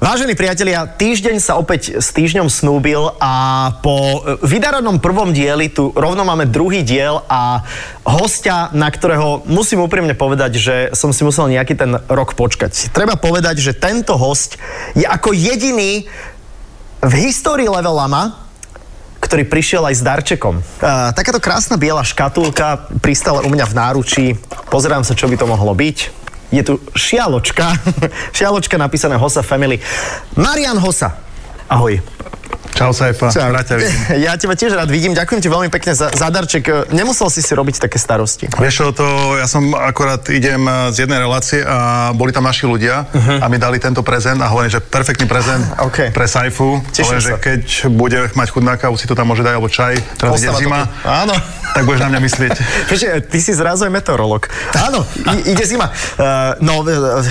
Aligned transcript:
Vážení 0.00 0.32
priatelia, 0.32 0.88
týždeň 0.88 1.44
sa 1.44 1.60
opäť 1.60 2.00
s 2.00 2.08
týždňom 2.16 2.48
snúbil 2.48 3.12
a 3.20 3.68
po 3.84 4.24
e, 4.24 4.40
vydarenom 4.48 4.96
prvom 4.96 5.28
dieli 5.28 5.68
tu 5.68 5.92
rovno 5.92 6.24
máme 6.24 6.48
druhý 6.48 6.80
diel 6.80 7.20
a 7.28 7.60
hostia, 8.08 8.72
na 8.72 8.88
ktorého 8.88 9.44
musím 9.44 9.84
úprimne 9.84 10.16
povedať, 10.16 10.56
že 10.56 10.76
som 10.96 11.12
si 11.12 11.20
musel 11.20 11.52
nejaký 11.52 11.76
ten 11.76 12.00
rok 12.08 12.32
počkať. 12.32 12.96
Treba 12.96 13.20
povedať, 13.20 13.60
že 13.60 13.76
tento 13.76 14.16
host 14.16 14.56
je 14.96 15.04
ako 15.04 15.36
jediný 15.36 16.08
v 17.04 17.12
histórii 17.20 17.68
Level 17.68 17.92
Lama, 17.92 18.40
ktorý 19.20 19.44
prišiel 19.44 19.84
aj 19.84 20.00
s 20.00 20.02
darčekom. 20.02 20.64
Uh, 20.80 21.12
takáto 21.12 21.44
krásna 21.44 21.76
biela 21.76 22.00
škatulka 22.00 22.88
pristala 23.04 23.44
u 23.44 23.52
mňa 23.52 23.68
v 23.68 23.76
náručí. 23.76 24.26
Pozerám 24.72 25.04
sa, 25.04 25.12
čo 25.12 25.28
by 25.28 25.36
to 25.36 25.44
mohlo 25.44 25.76
byť 25.76 26.20
je 26.50 26.62
tu 26.66 26.74
šialočka, 26.94 27.74
šialočka 28.38 28.76
napísané 28.78 29.16
Hosa 29.16 29.42
Family. 29.42 29.78
Marian 30.34 30.78
Hosa, 30.78 31.14
ahoj. 31.70 32.02
Čau 32.70 32.94
Saifa, 32.94 33.28
Čau. 33.28 33.50
rád 33.50 33.66
ťa 33.66 33.76
vidím. 33.76 34.00
Ja 34.24 34.32
teba 34.38 34.54
tiež 34.54 34.72
rád 34.72 34.88
vidím, 34.88 35.12
ďakujem 35.12 35.40
ti 35.42 35.48
veľmi 35.50 35.68
pekne 35.68 35.92
za, 35.92 36.08
za 36.14 36.32
darček. 36.32 36.88
Nemusel 36.94 37.28
si 37.28 37.44
si 37.44 37.52
robiť 37.52 37.82
také 37.82 37.98
starosti. 38.00 38.46
Vieš 38.46 38.94
to 38.96 39.04
ja 39.36 39.44
som 39.44 39.74
akorát 39.74 40.22
idem 40.32 40.64
z 40.94 41.04
jednej 41.04 41.20
relácie 41.20 41.60
a 41.60 42.10
boli 42.14 42.32
tam 42.32 42.46
naši 42.46 42.64
ľudia 42.64 43.04
uh-huh. 43.10 43.42
a 43.42 43.46
mi 43.50 43.58
dali 43.60 43.76
tento 43.82 44.00
prezent 44.00 44.38
a 44.40 44.48
hovorím, 44.48 44.72
že 44.72 44.80
perfektný 44.80 45.26
prezent 45.28 45.60
OK. 45.86 46.14
pre 46.14 46.24
Saifu. 46.24 46.80
Teším 46.94 47.04
hovorím, 47.04 47.20
že 47.20 47.30
sa. 47.34 47.38
keď 47.42 47.62
bude 47.92 48.18
mať 48.32 48.48
chuť 48.48 48.62
na 48.64 48.74
kávu, 48.80 48.96
si 48.96 49.04
to 49.04 49.18
tam 49.18 49.28
môže 49.28 49.44
dať, 49.44 49.54
alebo 49.60 49.68
čaj, 49.68 49.94
teraz 50.16 50.40
ide 50.40 50.48
to 50.48 50.62
zima. 50.62 50.88
Áno. 51.04 51.36
Tak 51.74 51.82
budeš 51.86 52.02
na 52.02 52.08
mňa 52.12 52.20
myslieť. 52.20 52.52
Vieš, 52.88 53.00
ty 53.30 53.38
si 53.38 53.52
zrazu 53.54 53.86
aj 53.86 53.92
meteorolog. 53.92 54.46
Áno, 54.74 55.06
i- 55.34 55.54
ide 55.54 55.64
zima. 55.64 55.88
Uh, 56.18 56.54
no, 56.60 56.82
uh, 56.82 57.22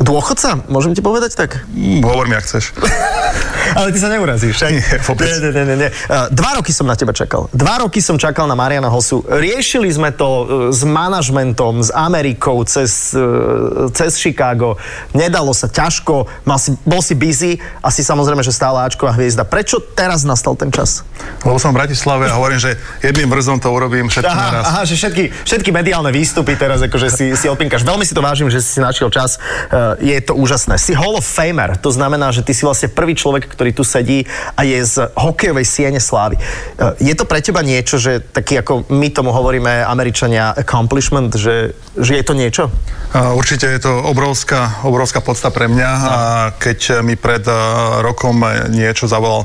dôchodca, 0.00 0.60
môžem 0.66 0.92
ti 0.92 1.00
povedať 1.00 1.38
tak? 1.38 1.62
Hovor 2.02 2.26
mi, 2.26 2.34
ak 2.34 2.44
chceš. 2.44 2.74
Ale 3.74 3.90
ty 3.90 3.98
sa 3.98 4.06
neurazíš? 4.06 4.62
Nie, 4.70 4.82
vôbec. 5.02 5.26
Nie, 5.26 5.38
nie, 5.42 5.50
nie, 5.52 5.64
nie, 5.66 5.76
nie. 5.86 5.90
Uh, 6.06 6.30
dva 6.30 6.58
roky 6.58 6.70
som 6.70 6.86
na 6.86 6.94
teba 6.94 7.10
čakal. 7.10 7.50
Dva 7.50 7.82
roky 7.82 7.98
som 7.98 8.14
čakal 8.14 8.46
na 8.46 8.54
Mariana 8.54 8.86
Hosu. 8.86 9.26
Riešili 9.26 9.90
sme 9.90 10.14
to 10.14 10.26
uh, 10.26 10.44
s 10.70 10.86
manažmentom, 10.86 11.82
s 11.82 11.90
Amerikou, 11.90 12.62
cez, 12.62 13.10
uh, 13.12 13.90
cez 13.90 14.16
Chicago. 14.16 14.78
Nedalo 15.12 15.50
sa 15.50 15.66
ťažko, 15.66 16.30
mal 16.46 16.62
si, 16.62 16.78
bol 16.86 17.02
si 17.02 17.18
busy, 17.18 17.58
asi 17.82 18.06
samozrejme, 18.06 18.40
že 18.46 18.54
stála 18.54 18.86
Ačková 18.86 19.18
hviezda. 19.18 19.42
Prečo 19.42 19.82
teraz 19.82 20.22
nastal 20.22 20.54
ten 20.54 20.70
čas? 20.70 21.02
Lebo 21.42 21.58
som 21.58 21.74
v 21.74 21.82
Bratislave 21.82 22.30
a 22.30 22.38
hovorím, 22.38 22.62
že 22.62 22.78
jedným 23.02 23.26
vrzom 23.28 23.58
to 23.58 23.68
urobím 23.76 24.08
všetko 24.08 24.32
naraz. 24.32 24.64
Aha, 24.64 24.80
aha, 24.80 24.82
že 24.88 24.96
všetky, 24.96 25.24
všetky 25.44 25.70
mediálne 25.70 26.08
výstupy 26.08 26.56
teraz 26.56 26.80
akože 26.80 27.08
si, 27.12 27.26
si 27.36 27.46
opinkaš. 27.46 27.84
Veľmi 27.84 28.08
si 28.08 28.16
to 28.16 28.24
vážim, 28.24 28.48
že 28.48 28.64
si 28.64 28.80
našiel 28.80 29.12
čas. 29.12 29.36
Uh, 29.68 29.94
je 30.00 30.16
to 30.24 30.32
úžasné. 30.32 30.80
Si 30.80 30.96
Hall 30.96 31.20
of 31.20 31.26
Famer, 31.28 31.76
to 31.76 31.92
znamená, 31.92 32.32
že 32.32 32.40
ty 32.40 32.56
si 32.56 32.64
vlastne 32.64 32.88
prvý 32.88 33.12
človek, 33.12 33.44
ktorý 33.46 33.76
tu 33.76 33.84
sedí 33.84 34.24
a 34.56 34.64
je 34.64 34.80
z 34.80 35.12
hokejovej 35.12 35.66
siene 35.68 36.00
slávy. 36.00 36.40
Uh, 36.80 36.96
je 36.96 37.12
to 37.12 37.28
pre 37.28 37.44
teba 37.44 37.60
niečo, 37.60 38.00
že 38.00 38.24
taký 38.24 38.64
ako 38.64 38.88
my 38.88 39.12
tomu 39.12 39.30
hovoríme 39.30 39.84
Američania 39.84 40.56
accomplishment, 40.56 41.36
že, 41.36 41.76
že 41.94 42.16
je 42.16 42.24
to 42.24 42.32
niečo? 42.32 42.72
A 43.12 43.36
Určite 43.36 43.68
je 43.68 43.80
to 43.84 43.92
obrovská, 44.02 44.80
obrovská 44.82 45.20
podsta 45.20 45.52
pre 45.52 45.68
mňa 45.68 45.90
a 45.90 46.18
keď 46.56 47.04
mi 47.04 47.14
pred 47.14 47.44
uh, 47.44 48.00
rokom 48.00 48.40
niečo 48.72 49.04
zavolal 49.06 49.44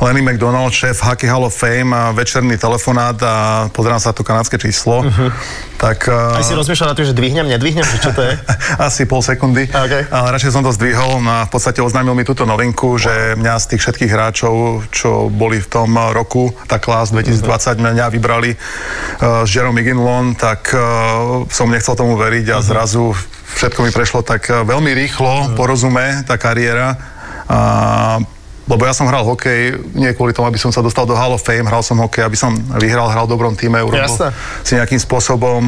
Lenny 0.00 0.22
McDonald, 0.22 0.74
šéf 0.74 0.98
Hockey 1.02 1.30
Hall 1.30 1.44
of 1.46 1.54
Fame, 1.54 1.94
večerný 2.18 2.58
telefonát 2.58 3.14
a 3.22 3.34
pozerám 3.70 4.02
sa 4.02 4.10
na 4.10 4.16
to 4.18 4.26
kanadské 4.26 4.58
číslo, 4.58 5.06
uh-huh. 5.06 5.30
tak... 5.78 6.10
Uh, 6.10 6.34
Aj 6.34 6.42
si 6.42 6.54
rozmýšľal 6.58 6.90
na 6.90 6.96
to, 6.98 7.06
že 7.06 7.14
dvihnem, 7.14 7.46
nedvihnem, 7.46 7.86
čo 8.02 8.10
to 8.10 8.22
je? 8.26 8.34
asi 8.90 9.06
pol 9.06 9.22
sekundy, 9.22 9.70
OK. 9.70 9.94
ale 10.10 10.26
radšej 10.34 10.50
som 10.50 10.66
to 10.66 10.74
zdvihol 10.74 11.22
a 11.22 11.46
v 11.46 11.50
podstate 11.50 11.78
oznámil 11.78 12.18
mi 12.18 12.26
túto 12.26 12.42
novinku, 12.42 12.98
že 12.98 13.38
mňa 13.38 13.54
z 13.62 13.66
tých 13.74 13.80
všetkých 13.86 14.10
hráčov, 14.10 14.82
čo 14.90 15.30
boli 15.30 15.62
v 15.62 15.68
tom 15.70 15.94
roku, 15.94 16.50
tá 16.66 16.82
klás 16.82 17.14
2020, 17.14 17.78
mňa 17.78 18.06
vybrali 18.10 18.58
uh, 18.58 19.46
s 19.46 19.50
Jerome 19.54 19.86
Ginlon, 19.86 20.34
tak 20.34 20.74
uh, 20.74 21.46
som 21.54 21.70
nechcel 21.70 21.94
tomu 21.94 22.18
veriť 22.18 22.50
a 22.50 22.58
zrazu 22.58 23.14
všetko 23.54 23.86
mi 23.86 23.90
prešlo 23.94 24.26
tak 24.26 24.50
uh, 24.50 24.66
veľmi 24.66 24.90
rýchlo, 24.90 25.54
porozume, 25.54 26.26
tá 26.26 26.34
kariéra. 26.34 26.98
A 27.44 28.16
lebo 28.64 28.82
ja 28.88 28.96
som 28.96 29.04
hral 29.04 29.24
hokej 29.28 29.92
nie 29.92 30.10
kvôli 30.16 30.32
tomu, 30.32 30.48
aby 30.48 30.56
som 30.56 30.72
sa 30.72 30.80
dostal 30.80 31.04
do 31.04 31.12
Hall 31.12 31.36
of 31.36 31.44
Fame, 31.44 31.68
hral 31.68 31.84
som 31.84 32.00
hokej, 32.00 32.24
aby 32.24 32.36
som 32.36 32.56
vyhral, 32.80 33.12
hral 33.12 33.28
v 33.28 33.32
dobrom 33.36 33.52
týme, 33.52 33.80
urobil 33.84 34.08
Jasné. 34.08 34.32
si 34.64 34.72
nejakým 34.80 35.00
spôsobom, 35.00 35.60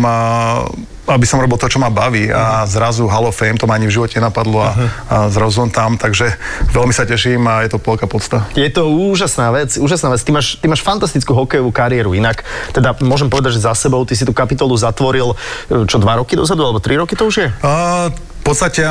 aby 1.07 1.27
som 1.29 1.39
robil 1.39 1.55
to, 1.55 1.71
čo 1.71 1.79
ma 1.79 1.93
baví 1.93 2.27
a 2.33 2.67
zrazu 2.67 3.07
Hall 3.07 3.31
of 3.31 3.37
Fame, 3.37 3.55
to 3.61 3.69
ma 3.69 3.79
ani 3.79 3.87
v 3.87 3.95
živote 3.95 4.19
napadlo 4.19 4.59
a, 4.59 4.75
a 5.07 5.17
zrazu 5.31 5.63
som 5.63 5.71
tam, 5.71 5.95
takže 5.95 6.35
veľmi 6.75 6.91
sa 6.91 7.07
teším 7.07 7.47
a 7.47 7.63
je 7.63 7.77
to 7.77 7.79
veľká 7.79 8.11
podsta. 8.11 8.49
Je 8.59 8.67
to 8.73 8.91
úžasná 8.91 9.55
vec, 9.55 9.77
úžasná 9.79 10.11
vec. 10.11 10.21
Ty 10.27 10.33
máš, 10.35 10.59
ty 10.59 10.67
máš 10.67 10.83
fantastickú 10.83 11.37
hokejovú 11.37 11.71
kariéru. 11.71 12.17
Inak, 12.17 12.43
teda 12.75 12.99
môžem 13.05 13.31
povedať, 13.31 13.61
že 13.61 13.65
za 13.69 13.77
sebou 13.79 14.03
ty 14.03 14.19
si 14.19 14.27
tú 14.27 14.35
kapitolu 14.35 14.75
zatvoril, 14.75 15.37
e, 15.71 15.87
čo, 15.87 16.03
dva 16.03 16.19
roky 16.19 16.35
dozadu, 16.35 16.67
alebo 16.67 16.83
tri 16.83 16.99
roky 16.99 17.15
to 17.15 17.31
už 17.31 17.37
je? 17.47 17.49
V 17.63 18.36
podstate 18.47 18.87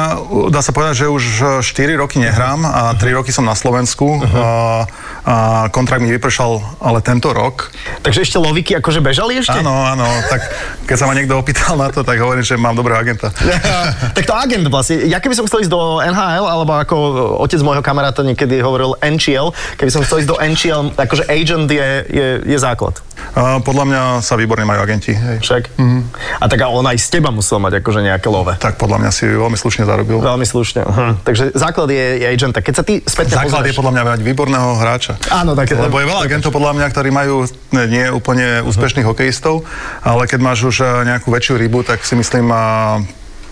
dá 0.51 0.59
sa 0.59 0.75
povedať, 0.75 1.05
že 1.05 1.07
už 1.07 1.23
4 1.63 1.95
roky 1.95 2.19
nehrám 2.19 2.67
a 2.67 2.91
3 2.99 3.16
roky 3.16 3.31
som 3.31 3.47
na 3.47 3.55
Slovensku 3.55 4.19
a, 4.19 4.83
a 5.23 5.35
kontrakt 5.71 6.03
mi 6.03 6.11
vypršal 6.11 6.83
ale 6.83 6.99
tento 6.99 7.31
rok. 7.31 7.71
Takže 8.03 8.27
ešte 8.27 8.38
loviky 8.38 8.75
akože 8.83 8.99
bežali 8.99 9.39
ešte? 9.39 9.55
Áno, 9.55 9.71
áno, 9.71 10.03
tak 10.27 10.43
keď 10.83 10.95
sa 10.99 11.05
ma 11.07 11.16
niekto 11.16 11.39
opýtal 11.39 11.79
na 11.79 11.88
to, 11.88 12.03
tak 12.03 12.19
hovorím, 12.19 12.43
že 12.43 12.59
mám 12.59 12.75
dobrého 12.75 12.99
agenta. 12.99 13.31
tak 14.17 14.27
to 14.27 14.35
agent 14.35 14.67
vlastne. 14.67 15.07
Ja 15.07 15.23
keby 15.23 15.39
som 15.39 15.47
chcel 15.47 15.63
ísť 15.63 15.72
do 15.72 16.03
NHL, 16.03 16.45
alebo 16.45 16.75
ako 16.75 16.95
otec 17.39 17.63
môjho 17.63 17.79
kamaráta 17.79 18.27
niekedy 18.27 18.59
hovoril 18.59 18.99
NCL, 18.99 19.55
keby 19.79 19.91
som 19.91 20.03
chcel 20.03 20.27
ísť 20.27 20.29
do 20.29 20.37
NCL, 20.37 20.81
akože 20.99 21.23
agent 21.31 21.72
je, 21.72 21.87
je, 22.11 22.27
je 22.43 22.57
základ. 22.59 22.99
A 23.33 23.59
podľa 23.65 23.85
mňa 23.89 24.01
sa 24.21 24.37
výborne 24.37 24.63
majú 24.63 24.85
agenti. 24.85 25.17
Hej. 25.17 25.41
Však? 25.41 25.63
Mm-hmm. 25.81 26.01
A 26.39 26.45
tak 26.45 26.59
on 26.61 26.85
aj 26.85 26.97
z 27.01 27.07
teba 27.17 27.33
musel 27.33 27.57
mať 27.57 27.81
akože 27.81 28.05
nejaké 28.05 28.27
love. 28.29 28.53
Tak 28.61 28.77
podľa 28.77 29.01
mňa 29.01 29.11
si 29.11 29.25
veľmi 29.25 29.57
slušne 29.57 29.83
zarobil. 29.89 30.21
Veľmi 30.21 30.45
slušne. 30.45 30.85
Uh-huh. 30.85 31.17
Takže 31.25 31.55
základ 31.57 31.89
je, 31.89 32.21
je 32.21 32.25
agenta. 32.29 32.61
Keď 32.61 32.73
sa 32.75 32.83
ty 32.85 33.01
spätne 33.01 33.35
Základ 33.35 33.65
je 33.65 33.73
pozrieš... 33.73 33.79
podľa 33.81 33.93
mňa 33.97 34.03
mať 34.05 34.21
výborného 34.21 34.69
hráča. 34.77 35.13
Áno, 35.33 35.57
tak... 35.57 35.73
Lebo 35.73 35.97
je 35.97 36.07
veľa 36.07 36.21
agentov 36.27 36.51
podľa 36.53 36.73
mňa, 36.77 36.87
ktorí 36.93 37.09
majú 37.09 37.49
nie 37.73 38.05
úplne 38.13 38.61
úspešných 38.63 39.07
hokejistov, 39.07 39.65
ale 40.05 40.29
keď 40.29 40.39
máš 40.39 40.59
už 40.67 40.75
eh, 40.83 40.87
nejakú 41.09 41.33
väčšiu 41.33 41.55
rybu, 41.59 41.83
tak 41.83 42.03
si 42.05 42.13
myslím, 42.15 42.51
a 42.53 42.63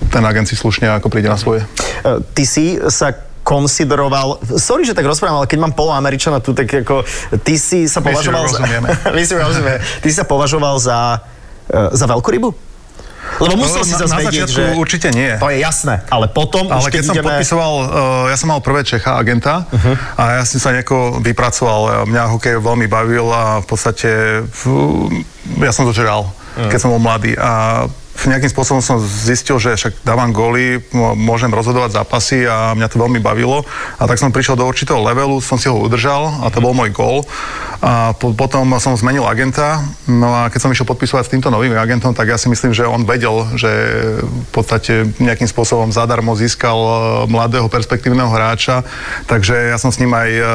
ten 0.09 0.23
agent 0.25 0.47
si 0.49 0.55
slušne 0.59 0.91
ako 0.99 1.07
príde 1.07 1.31
na 1.31 1.39
svoje. 1.39 1.63
E, 2.03 2.19
Ty 2.19 2.43
si 2.43 2.75
sa 2.91 3.15
konsideroval, 3.43 4.39
sorry, 4.55 4.87
že 4.87 4.95
tak 4.95 5.03
rozprávam, 5.03 5.43
ale 5.43 5.47
keď 5.51 5.59
mám 5.59 5.73
poloameričana 5.75 6.39
tu, 6.39 6.55
tak 6.55 6.71
ako 6.71 7.03
ty 7.43 7.59
si 7.59 7.91
sa 7.91 7.99
My 7.99 8.15
si 8.15 8.23
považoval 8.23 8.43
rozumieme. 8.47 8.87
My 9.15 9.21
si 9.21 9.33
rozumieme. 9.35 9.79
Ty 9.79 10.07
si 10.07 10.15
sa 10.15 10.25
považoval 10.25 10.75
za, 10.79 11.19
e, 11.67 11.91
za 11.91 12.05
veľkú 12.07 12.29
rybu? 12.31 12.49
Lebo 13.39 13.55
musel 13.55 13.81
No, 13.81 13.87
si 13.87 13.95
zase 13.95 14.11
na 14.11 14.19
vedieť, 14.19 14.51
začiatku 14.51 14.75
že... 14.75 14.79
určite 14.79 15.07
nie. 15.15 15.31
To 15.39 15.47
je 15.47 15.63
jasné, 15.63 16.03
ale 16.11 16.27
potom 16.27 16.67
Ale 16.67 16.83
už 16.83 16.91
keď 16.91 17.03
som 17.07 17.15
ideme... 17.15 17.27
podpisoval, 17.31 17.73
uh, 17.79 17.85
ja 18.27 18.35
som 18.35 18.51
mal 18.51 18.59
prvé 18.59 18.83
Čecha 18.83 19.15
agenta 19.15 19.63
uh-huh. 19.63 19.95
a 20.19 20.23
ja 20.39 20.43
som 20.43 20.59
sa 20.59 20.75
nejako 20.75 21.23
vypracoval. 21.23 22.03
Mňa 22.03 22.23
hokej 22.35 22.59
veľmi 22.59 22.85
bavil 22.91 23.25
a 23.31 23.63
v 23.63 23.65
podstate 23.65 24.09
fú, 24.51 25.07
ja 25.63 25.71
som 25.71 25.87
to 25.87 25.95
žral, 25.95 26.29
uh-huh. 26.29 26.67
keď 26.67 26.79
som 26.83 26.91
bol 26.91 26.99
mladý. 26.99 27.33
A 27.39 27.87
nejakým 28.29 28.51
spôsobom 28.51 28.79
som 28.79 29.01
zistil, 29.01 29.59
že 29.59 29.75
však 29.75 30.05
dávam 30.07 30.31
góly, 30.31 30.79
môžem 31.17 31.51
rozhodovať 31.51 31.97
zápasy 31.97 32.47
a 32.47 32.71
mňa 32.77 32.87
to 32.87 33.01
veľmi 33.01 33.19
bavilo. 33.19 33.67
A 33.99 34.07
tak 34.07 34.21
som 34.21 34.31
prišiel 34.31 34.55
do 34.55 34.67
určitého 34.67 35.01
levelu, 35.01 35.41
som 35.43 35.59
si 35.59 35.67
ho 35.67 35.75
udržal 35.75 36.45
a 36.45 36.47
to 36.47 36.63
bol 36.63 36.71
môj 36.71 36.93
gól. 36.93 37.27
A 37.83 38.15
po, 38.15 38.31
potom 38.31 38.63
som 38.79 38.95
zmenil 38.95 39.27
agenta, 39.27 39.83
no 40.07 40.31
a 40.31 40.47
keď 40.47 40.59
som 40.63 40.71
išiel 40.71 40.87
podpisovať 40.87 41.27
s 41.27 41.31
týmto 41.35 41.51
novým 41.51 41.75
agentom, 41.75 42.15
tak 42.15 42.31
ja 42.31 42.39
si 42.39 42.47
myslím, 42.47 42.71
že 42.71 42.87
on 42.87 43.03
vedel, 43.03 43.43
že 43.59 43.67
v 44.23 44.49
podstate 44.55 45.11
nejakým 45.19 45.51
spôsobom 45.51 45.91
zadarmo 45.91 46.31
získal 46.31 46.79
e, 46.79 46.91
mladého 47.27 47.67
perspektívneho 47.67 48.31
hráča, 48.31 48.87
takže 49.27 49.75
ja 49.75 49.75
som 49.75 49.91
s 49.91 49.99
ním 49.99 50.15
aj 50.15 50.29
uh, 50.31 50.47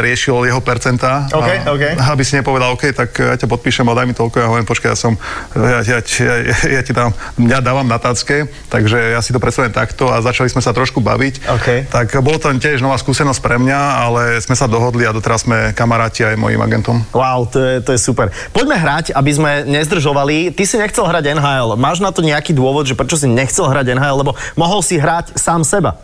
riešil 0.00 0.48
jeho 0.48 0.64
percentá. 0.64 1.28
OK, 1.36 1.68
a, 1.68 1.68
OK. 1.68 1.84
Aby 2.00 2.24
si 2.24 2.40
nepovedal, 2.40 2.72
OK, 2.72 2.96
tak 2.96 3.12
ja 3.12 3.36
ťa 3.36 3.52
podpíšem 3.52 3.84
a 3.84 3.92
daj 3.92 4.08
mi 4.08 4.16
toľko. 4.16 4.36
Ja 4.40 4.48
hovorím, 4.48 4.64
počkaj, 4.64 4.88
ja 4.88 4.96
som, 4.96 5.20
ja, 5.52 5.84
ja, 5.84 6.00
ja, 6.00 6.34
ja 6.80 6.80
ti 6.80 6.96
dám, 6.96 7.12
mňa 7.36 7.60
dávam 7.60 7.84
na 7.84 8.00
tacke, 8.00 8.48
takže 8.72 8.96
ja 9.12 9.20
si 9.20 9.36
to 9.36 9.42
predstavujem 9.42 9.76
takto 9.76 10.08
a 10.08 10.24
začali 10.24 10.48
sme 10.48 10.64
sa 10.64 10.72
trošku 10.72 11.04
baviť. 11.04 11.34
OK. 11.60 11.68
Tak 11.92 12.16
bolo 12.24 12.40
to 12.40 12.48
tiež 12.56 12.80
nová 12.80 12.96
skúsenosť 12.96 13.40
pre 13.44 13.60
mňa, 13.60 13.80
ale 14.00 14.22
sme 14.40 14.56
sa 14.56 14.64
dohodli 14.64 15.04
a 15.04 15.12
doteraz 15.12 15.44
sme 15.44 15.76
kamaráti 15.76 16.21
aj 16.22 16.36
mojim 16.38 16.60
agentom. 16.62 17.02
Wow, 17.10 17.48
to 17.50 17.58
je, 17.58 17.74
to 17.82 17.90
je 17.94 18.00
super. 18.00 18.30
Poďme 18.54 18.78
hrať, 18.78 19.16
aby 19.16 19.30
sme 19.34 19.50
nezdržovali. 19.66 20.54
Ty 20.54 20.62
si 20.62 20.76
nechcel 20.78 21.04
hrať 21.08 21.34
NHL. 21.34 21.74
Máš 21.74 21.98
na 21.98 22.14
to 22.14 22.22
nejaký 22.22 22.54
dôvod, 22.54 22.86
že 22.86 22.94
prečo 22.94 23.18
si 23.18 23.26
nechcel 23.26 23.66
hrať 23.66 23.96
NHL, 23.96 24.22
lebo 24.22 24.32
mohol 24.54 24.84
si 24.84 25.00
hrať 25.00 25.34
sám 25.34 25.66
seba. 25.66 25.98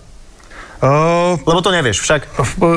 Uh, 0.79 1.35
Lebo 1.43 1.59
to 1.59 1.75
nevieš 1.75 1.99
však. 2.07 2.31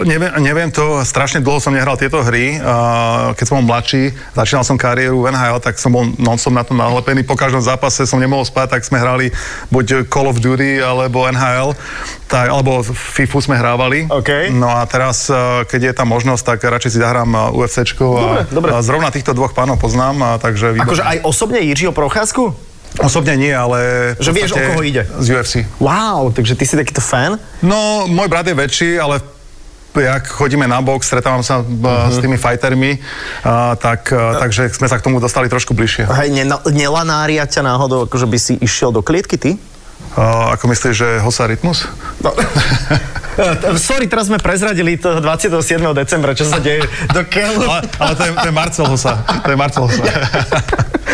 Neviem, 0.10 0.34
neviem 0.42 0.70
to, 0.74 1.06
strašne 1.06 1.38
dlho 1.38 1.62
som 1.62 1.70
nehral 1.70 1.94
tieto 2.02 2.26
hry. 2.26 2.58
Uh, 2.58 3.38
keď 3.38 3.46
som 3.46 3.62
bol 3.62 3.70
mladší, 3.70 4.18
začínal 4.34 4.66
som 4.66 4.74
kariéru 4.74 5.22
v 5.22 5.30
NHL, 5.30 5.62
tak 5.62 5.78
som 5.78 5.94
bol 5.94 6.10
non-stop 6.18 6.50
na 6.50 6.66
tom 6.66 6.82
nahlepený. 6.82 7.22
Po 7.22 7.38
každom 7.38 7.62
zápase 7.62 8.10
som 8.10 8.18
nemohol 8.18 8.42
spať, 8.42 8.74
tak 8.74 8.82
sme 8.82 8.98
hrali 8.98 9.30
buď 9.70 10.10
Call 10.10 10.34
of 10.34 10.42
Duty 10.42 10.82
alebo 10.82 11.30
NHL, 11.30 11.78
tak, 12.26 12.50
alebo 12.50 12.82
FIFU 12.82 13.38
sme 13.38 13.62
hrávali. 13.62 14.10
OK. 14.10 14.50
No 14.50 14.74
a 14.74 14.82
teraz, 14.90 15.30
uh, 15.30 15.62
keď 15.70 15.94
je 15.94 15.94
tam 15.94 16.10
možnosť, 16.10 16.58
tak 16.58 16.66
radšej 16.66 16.98
si 16.98 17.00
zahrám 17.06 17.54
UFCčko. 17.54 18.06
Dobre, 18.18 18.42
a, 18.42 18.50
dobre. 18.50 18.70
a 18.74 18.82
zrovna 18.82 19.14
týchto 19.14 19.38
dvoch 19.38 19.54
pánov 19.54 19.78
poznám, 19.78 20.18
a 20.26 20.30
takže... 20.42 20.74
výborné. 20.74 20.90
Akože 20.90 21.06
aj 21.06 21.18
osobne 21.22 21.62
Jiřího 21.62 21.94
Procházku? 21.94 22.71
Osobne 23.00 23.40
nie, 23.40 23.56
ale... 23.56 24.12
Že 24.20 24.32
vieš, 24.36 24.52
o 24.52 24.60
koho 24.60 24.84
ide? 24.84 25.08
Z 25.08 25.28
UFC. 25.32 25.54
Wow, 25.80 26.36
takže 26.36 26.60
ty 26.60 26.68
si 26.68 26.76
takýto 26.76 27.00
fan? 27.00 27.40
No, 27.64 28.04
môj 28.12 28.28
brat 28.28 28.44
je 28.52 28.56
väčší, 28.58 29.00
ale 29.00 29.24
jak 29.96 30.28
chodíme 30.28 30.68
na 30.68 30.80
box, 30.80 31.08
stretávam 31.08 31.44
sa 31.44 31.64
uh-huh. 31.64 32.12
s 32.12 32.20
tými 32.24 32.40
fightermi, 32.40 33.00
uh, 33.00 33.76
tak, 33.76 34.12
uh, 34.12 34.40
takže 34.40 34.72
sme 34.72 34.88
sa 34.88 35.00
k 35.00 35.04
tomu 35.04 35.20
dostali 35.20 35.52
trošku 35.52 35.76
bližšie. 35.76 36.08
Hej, 36.08 36.30
nena- 36.32 36.64
nelanária 36.68 37.44
ťa 37.44 37.64
náhodou, 37.64 38.08
akože 38.08 38.28
by 38.28 38.38
si 38.40 38.54
išiel 38.60 38.96
do 38.96 39.04
klietky 39.04 39.36
ty? 39.36 39.52
Uh, 40.16 40.52
ako 40.56 40.72
myslíš, 40.72 40.96
že 40.96 41.08
Hosa 41.24 41.48
Rytmus? 41.48 41.88
No. 42.20 42.32
Sorry, 43.80 44.12
teraz 44.12 44.28
sme 44.28 44.38
prezradili 44.38 45.00
toho 45.00 45.24
27. 45.24 45.80
decembra, 45.96 46.36
čo 46.36 46.44
sa 46.44 46.60
deje 46.60 46.84
do 47.16 47.24
keľu. 47.24 47.64
Ale, 47.64 47.82
ale 47.96 48.14
to, 48.20 48.24
je, 48.28 48.32
to 48.36 48.48
je 48.52 48.56
Marcel 48.56 48.86
Hosa. 48.88 49.14
To 49.24 49.50
je 49.50 49.58
Marcel 49.58 49.84
Hosa. 49.88 50.04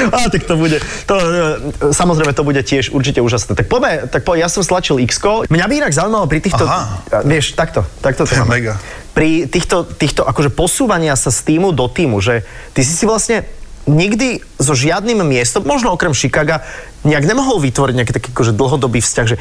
Á, 0.10 0.18
tak 0.34 0.42
to 0.50 0.58
bude, 0.58 0.82
to, 1.06 1.16
e, 1.16 1.94
samozrejme 1.94 2.34
to 2.34 2.42
bude 2.42 2.62
tiež 2.66 2.90
určite 2.90 3.22
úžasné. 3.22 3.54
Tak 3.54 3.70
poďme, 3.70 4.10
tak 4.10 4.26
poďme, 4.26 4.46
ja 4.46 4.50
som 4.50 4.66
stlačil 4.66 4.98
x 5.02 5.22
Mňa 5.50 5.66
by 5.70 5.74
inak 5.86 5.94
zaujímalo 5.94 6.26
pri 6.26 6.40
týchto, 6.42 6.66
Aha. 6.66 7.06
a, 7.14 7.22
vieš, 7.22 7.54
takto, 7.54 7.86
takto 8.02 8.26
to 8.26 8.34
To 8.34 8.46
máme. 8.46 8.62
mega. 8.62 8.74
Pri 9.14 9.50
týchto, 9.50 9.86
týchto 9.86 10.22
akože 10.26 10.54
posúvania 10.54 11.18
sa 11.18 11.34
z 11.34 11.42
týmu 11.54 11.74
do 11.74 11.90
týmu, 11.90 12.22
že 12.22 12.46
ty 12.74 12.86
si 12.86 12.94
si 12.94 13.06
vlastne 13.10 13.46
nikdy 13.90 14.44
so 14.62 14.78
žiadnym 14.78 15.26
miestom, 15.26 15.66
možno 15.66 15.94
okrem 15.96 16.14
Chicaga, 16.14 16.62
nejak 17.02 17.26
nemohol 17.26 17.58
vytvoriť 17.64 17.96
nejaký 17.98 18.14
taký 18.14 18.30
akože 18.36 18.54
dlhodobý 18.54 19.00
vzťah, 19.02 19.26
že, 19.26 19.38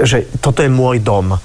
že 0.00 0.16
toto 0.42 0.64
je 0.64 0.70
môj 0.72 0.98
dom 0.98 1.38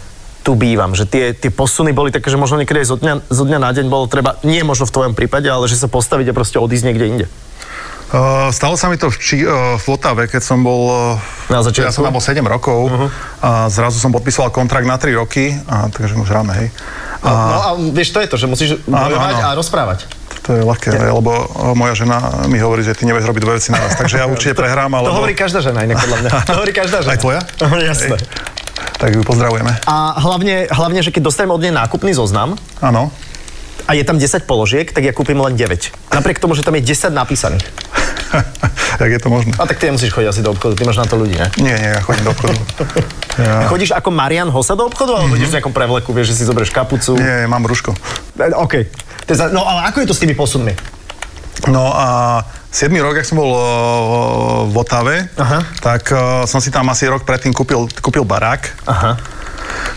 tu 0.45 0.53
bývam, 0.53 0.93
že 0.93 1.09
tie, 1.09 1.33
tie 1.33 1.49
posuny 1.49 1.89
boli 1.89 2.13
také, 2.13 2.29
že 2.29 2.37
možno 2.37 2.61
niekedy 2.61 2.85
aj 2.85 2.87
zo 2.93 2.97
dňa, 3.01 3.13
zo 3.33 3.43
dňa 3.49 3.57
na 3.57 3.73
deň 3.73 3.89
bolo 3.89 4.05
treba, 4.05 4.37
nie 4.45 4.61
možno 4.61 4.85
v 4.85 4.93
tvojom 4.93 5.13
prípade, 5.17 5.49
ale 5.49 5.65
že 5.65 5.73
sa 5.73 5.89
postaviť 5.89 6.29
a 6.29 6.37
proste 6.37 6.61
odísť 6.61 6.85
niekde 6.85 7.05
inde. 7.09 7.27
Uh, 8.05 8.53
stalo 8.53 8.77
sa 8.77 8.85
mi 8.85 9.01
to 9.01 9.09
v, 9.09 9.17
Či, 9.17 9.37
uh, 9.41 9.81
v 9.81 9.85
Otave, 9.89 10.29
keď 10.29 10.45
som 10.45 10.61
bol... 10.61 11.17
Uh, 11.17 11.49
Na 11.49 11.65
začiatku? 11.65 11.89
Ja 11.89 11.91
som 11.91 12.05
tam 12.05 12.13
bol 12.13 12.21
7 12.21 12.37
rokov 12.45 12.79
uh-huh. 12.85 13.09
a 13.41 13.65
zrazu 13.73 13.97
som 13.97 14.13
podpisoval 14.13 14.53
kontrakt 14.53 14.85
na 14.85 15.01
3 15.01 15.17
roky, 15.17 15.57
a, 15.65 15.89
takže 15.89 16.13
už 16.13 16.29
hráme, 16.29 16.53
hej. 16.53 16.67
No, 17.25 17.33
no 17.33 17.57
a 17.65 17.69
vieš, 17.89 18.13
to 18.13 18.21
je 18.21 18.29
to, 18.29 18.37
že 18.37 18.45
musíš 18.45 18.69
bojovať 18.85 19.35
a 19.41 19.57
rozprávať. 19.57 20.05
To 20.45 20.53
je 20.53 20.61
ľahké, 20.61 20.93
ja. 20.93 21.09
lebo 21.09 21.33
uh, 21.33 21.73
moja 21.73 21.97
žena 21.97 22.45
mi 22.45 22.61
hovorí, 22.61 22.85
že 22.85 22.93
ty 22.93 23.09
nevieš 23.09 23.25
robiť 23.25 23.41
dve 23.41 23.53
veci 23.57 23.73
naraz, 23.73 23.97
takže 23.97 24.21
ja 24.21 24.29
určite 24.29 24.53
prehrám, 24.61 24.93
To 24.93 25.01
alebo... 25.01 25.25
hovorí 25.25 25.33
každá 25.33 25.65
žena 25.65 25.81
inak 25.81 25.97
podľa 25.97 26.17
mňa. 26.21 26.29
To 26.47 26.53
hovorí 26.61 26.73
každá 26.77 27.01
žena. 27.01 27.17
Aj 27.17 27.19
tvoja? 27.19 27.41
Jasné. 27.89 28.21
Tak 28.95 29.11
ju 29.11 29.21
pozdravujeme. 29.21 29.75
A 29.85 30.15
hlavne, 30.17 30.71
hlavne, 30.71 30.99
že 31.03 31.11
keď 31.11 31.27
dostaneme 31.27 31.51
od 31.51 31.61
nej 31.61 31.73
nákupný 31.75 32.15
zoznam 32.15 32.55
Áno. 32.79 33.11
a 33.85 33.91
je 33.91 34.03
tam 34.07 34.15
10 34.15 34.47
položiek, 34.47 34.87
tak 34.87 35.03
ja 35.03 35.11
kúpim 35.11 35.35
len 35.35 35.59
9. 35.59 36.15
Napriek 36.15 36.39
tomu, 36.39 36.55
že 36.55 36.63
tam 36.63 36.79
je 36.79 36.83
10 36.83 37.11
napísaných. 37.11 37.65
Jak 39.01 39.11
je 39.11 39.19
to 39.19 39.27
možné? 39.27 39.51
A 39.59 39.67
tak 39.67 39.79
ty 39.79 39.91
nemusíš 39.91 40.15
chodiť 40.15 40.29
asi 40.31 40.41
do 40.41 40.55
obchodu, 40.55 40.75
ty 40.79 40.87
máš 40.87 40.99
na 40.99 41.07
to 41.07 41.19
ľudí, 41.19 41.35
ne? 41.35 41.47
Nie, 41.59 41.75
nie, 41.75 41.89
ja 41.95 42.01
chodím 42.03 42.23
do 42.27 42.31
obchodu. 42.31 42.55
Ja, 43.35 43.67
Chodíš 43.67 43.91
ako 43.91 44.15
Marian 44.15 44.47
Hosa 44.47 44.79
do 44.79 44.87
obchodu, 44.87 45.11
alebo 45.19 45.35
ideš 45.35 45.51
v 45.51 45.59
nejakom 45.59 45.75
prevleku, 45.75 46.15
vieš, 46.15 46.31
že 46.31 46.35
si 46.39 46.43
zoberieš 46.47 46.71
kapucu? 46.71 47.19
nie, 47.19 47.51
mám 47.51 47.67
rúško. 47.67 47.91
E, 48.39 48.47
OK. 48.55 48.87
No 49.51 49.67
ale 49.67 49.91
ako 49.91 49.99
je 49.99 50.07
to 50.07 50.15
s 50.15 50.23
tými 50.23 50.31
posunmi? 50.39 50.71
No 51.67 51.91
a 51.91 52.39
7 52.75 52.91
rok, 52.99 53.15
ak 53.15 53.23
som 53.23 53.39
bol 53.39 53.55
uh, 53.55 53.63
v 54.67 54.75
Otave, 54.75 55.31
Aha. 55.39 55.63
tak 55.79 56.11
uh, 56.11 56.43
som 56.43 56.59
si 56.59 56.67
tam 56.67 56.83
asi 56.91 57.07
rok 57.07 57.23
predtým 57.23 57.55
kúpil, 57.55 57.87
kúpil 58.03 58.27
barák. 58.27 58.67
Aha. 58.83 59.15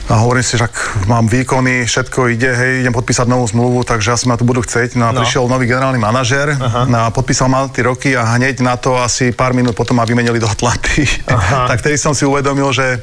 A 0.08 0.22
hovorím 0.22 0.46
si, 0.46 0.54
že 0.54 0.70
ak 0.70 1.04
mám 1.10 1.26
výkony, 1.26 1.82
všetko 1.84 2.30
ide, 2.30 2.54
hej, 2.54 2.86
idem 2.86 2.94
podpísať 2.94 3.26
novú 3.26 3.50
zmluvu, 3.50 3.82
takže 3.82 4.14
asi 4.14 4.30
ma 4.30 4.38
tu 4.38 4.46
budú 4.46 4.62
chcieť. 4.62 4.94
No 4.94 5.10
a 5.10 5.12
No. 5.12 5.20
prišiel 5.20 5.50
nový 5.50 5.66
generálny 5.66 5.98
manažer, 5.98 6.54
no 6.86 6.98
a 7.02 7.10
podpísal 7.10 7.50
ma 7.50 7.66
tie 7.66 7.82
roky 7.82 8.14
a 8.14 8.38
hneď 8.38 8.62
na 8.62 8.78
to 8.78 8.94
asi 8.94 9.34
pár 9.34 9.58
minút 9.58 9.75
potom 9.75 9.98
ma 9.98 10.06
vymenili 10.06 10.38
do 10.38 10.46
Atlanty. 10.46 11.02
Aha. 11.26 11.66
tak 11.75 11.82
vtedy 11.82 11.98
som 11.98 12.14
si 12.14 12.22
uvedomil, 12.22 12.70
že 12.70 13.02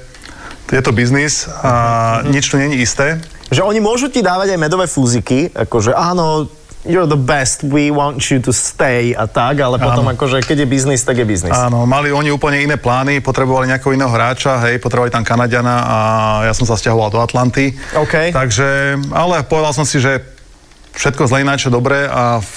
je 0.72 0.81
to 0.81 0.95
biznis 0.95 1.51
a 1.51 2.24
nič 2.24 2.48
tu 2.48 2.56
není 2.56 2.80
isté. 2.80 3.19
Že 3.51 3.68
oni 3.68 3.83
môžu 3.83 4.07
ti 4.10 4.24
dávať 4.24 4.56
aj 4.56 4.60
medové 4.60 4.88
fúziky, 4.89 5.51
akože 5.54 5.94
áno, 5.94 6.48
you're 6.86 7.10
the 7.10 7.20
best, 7.20 7.66
we 7.66 7.90
want 7.90 8.22
you 8.30 8.38
to 8.40 8.54
stay 8.54 9.18
a 9.18 9.26
tak, 9.26 9.60
ale 9.60 9.82
potom 9.82 10.06
Áno. 10.06 10.14
akože 10.14 10.46
keď 10.46 10.64
je 10.64 10.68
biznis, 10.70 11.02
tak 11.02 11.18
je 11.18 11.26
biznis. 11.26 11.52
Áno, 11.52 11.90
mali 11.90 12.14
oni 12.14 12.30
úplne 12.30 12.62
iné 12.62 12.78
plány, 12.78 13.20
potrebovali 13.20 13.70
nejakého 13.70 13.98
iného 13.98 14.10
hráča, 14.10 14.62
hej, 14.70 14.78
potrebovali 14.78 15.10
tam 15.10 15.26
Kanadiana 15.26 15.76
a 15.84 15.98
ja 16.46 16.54
som 16.54 16.70
sa 16.70 16.78
stiahoval 16.78 17.10
do 17.10 17.20
Atlanty. 17.20 17.74
OK. 17.98 18.32
Takže, 18.32 19.02
ale 19.12 19.42
povedal 19.44 19.74
som 19.74 19.84
si, 19.84 19.98
že 19.98 20.22
všetko 20.96 21.26
zle 21.26 21.42
ináč 21.42 21.68
je 21.68 21.74
dobré 21.74 22.06
a 22.06 22.40
v, 22.40 22.50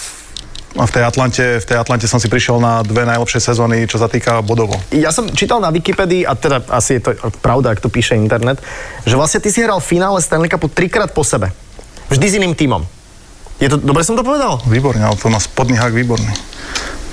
a 0.77 0.85
v 0.85 0.93
tej 0.93 1.05
Atlante, 1.09 1.45
v 1.59 1.67
tej 1.67 1.79
Atlante 1.81 2.07
som 2.07 2.21
si 2.21 2.29
prišiel 2.29 2.61
na 2.61 2.85
dve 2.85 3.09
najlepšie 3.09 3.41
sezóny, 3.41 3.89
čo 3.89 3.97
sa 3.97 4.07
týka 4.07 4.45
bodovo. 4.45 4.77
Ja 4.93 5.11
som 5.11 5.27
čítal 5.33 5.59
na 5.65 5.73
Wikipedii, 5.73 6.29
a 6.29 6.37
teda 6.37 6.69
asi 6.69 7.01
je 7.01 7.09
to 7.09 7.11
pravda, 7.41 7.73
ak 7.73 7.81
to 7.81 7.89
píše 7.89 8.15
internet, 8.15 8.61
že 9.09 9.17
vlastne 9.17 9.41
ty 9.41 9.49
si 9.49 9.65
hral 9.65 9.81
finále 9.81 10.21
Stanley 10.21 10.53
Cupu 10.53 10.69
trikrát 10.69 11.11
po 11.11 11.25
sebe. 11.25 11.51
Vždy 12.13 12.27
s 12.29 12.37
iným 12.41 12.57
tímom. 12.57 12.98
Je 13.58 13.66
to, 13.66 13.76
dobre 13.78 14.06
som 14.06 14.14
to 14.14 14.22
povedal? 14.22 14.62
Výborne, 14.70 15.02
ale 15.02 15.19
to 15.19 15.26
má 15.26 15.43
spodný 15.43 15.75
hák 15.75 15.90
výborný. 15.90 16.31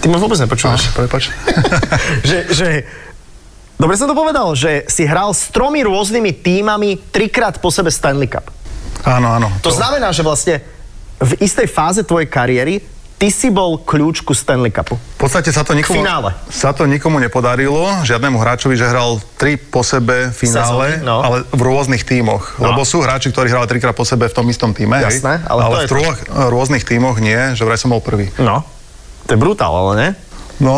Ty 0.01 0.13
ma 0.13 0.21
vôbec 0.21 0.37
nepočúvaš. 0.37 0.93
Prepač. 0.93 1.33
že, 2.29 2.37
že, 2.53 2.67
dobre 3.81 3.97
som 3.97 4.05
to 4.05 4.13
povedal, 4.13 4.53
že 4.53 4.85
si 4.85 5.09
hral 5.09 5.33
s 5.33 5.49
tromi 5.49 5.81
rôznymi 5.81 6.31
tímami 6.45 7.09
trikrát 7.09 7.57
po 7.57 7.73
sebe 7.73 7.89
Stanley 7.89 8.29
Cup. 8.29 8.45
áno, 9.01 9.41
áno. 9.41 9.49
To 9.65 9.73
znamená, 9.73 10.13
že 10.13 10.21
vlastne 10.21 10.61
v 11.17 11.33
istej 11.41 11.65
fáze 11.65 12.05
tvojej 12.05 12.29
kariéry 12.29 12.94
ty 13.15 13.31
si 13.31 13.47
bol 13.47 13.79
kľúč 13.79 14.21
ku 14.21 14.35
Stanley 14.35 14.69
Cupu. 14.69 14.95
V 14.95 15.19
podstate 15.19 15.49
sa 15.49 15.63
to 15.63 15.71
nikomu, 15.71 16.03
finále. 16.03 16.35
sa 16.51 16.75
to 16.75 16.83
nikomu 16.83 17.17
nepodarilo, 17.17 18.03
žiadnemu 18.03 18.35
hráčovi, 18.35 18.75
že 18.75 18.85
hral 18.85 19.17
tri 19.39 19.55
po 19.55 19.81
sebe 19.81 20.29
finále, 20.35 20.99
Sezóny, 20.99 21.07
no. 21.07 21.23
ale 21.23 21.37
v 21.49 21.61
rôznych 21.63 22.03
tímoch. 22.03 22.59
No. 22.59 22.75
Lebo 22.75 22.83
sú 22.83 22.99
hráči, 23.01 23.31
ktorí 23.31 23.49
hrali 23.49 23.65
trikrát 23.65 23.95
po 23.95 24.03
sebe 24.03 24.27
v 24.27 24.35
tom 24.35 24.45
istom 24.51 24.75
týme. 24.75 24.99
Jasné, 24.99 25.41
ale 25.47 25.61
ale 25.63 25.75
v 25.87 25.91
troch 25.91 26.17
rôznych 26.29 26.83
tímoch 26.83 27.17
nie, 27.17 27.55
že 27.55 27.63
vraj 27.63 27.79
som 27.79 27.89
bol 27.89 28.03
prvý. 28.03 28.29
No. 28.35 28.61
To 29.25 29.31
je 29.33 29.39
brutál, 29.39 29.73
ale 29.73 29.93
ne? 29.95 30.09
No, 30.55 30.71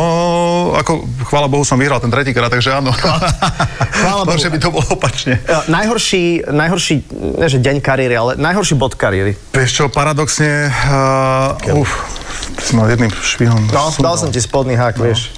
ako, 0.74 1.06
chvála 1.30 1.46
Bohu, 1.46 1.62
som 1.62 1.78
vyhral 1.78 2.02
ten 2.02 2.10
tretíkrát, 2.10 2.50
takže 2.50 2.74
áno. 2.74 2.90
Chvála 2.90 4.26
Bohu. 4.30 4.42
že 4.42 4.50
by 4.50 4.58
to 4.58 4.74
bolo 4.74 4.82
opačne. 4.90 5.38
E, 5.38 5.70
Najhorší, 5.70 6.50
najhorší, 6.50 6.96
ne 7.38 7.46
že 7.46 7.62
deň 7.62 7.78
kariéry, 7.78 8.18
ale 8.18 8.32
najhorší 8.42 8.74
bod 8.74 8.98
kariéry. 8.98 9.38
Vieš 9.54 9.70
čo, 9.70 9.84
paradoxne, 9.94 10.74
uh, 10.74 11.78
uf, 11.78 11.94
ty 12.26 12.27
si 12.62 12.72
mal 12.76 12.88
jedným 12.90 13.12
švihom. 13.12 13.70
No, 13.72 13.92
dal 14.02 14.16
som 14.16 14.30
ti 14.32 14.40
spodný 14.42 14.76
hák, 14.76 14.98
vieš. 15.00 15.32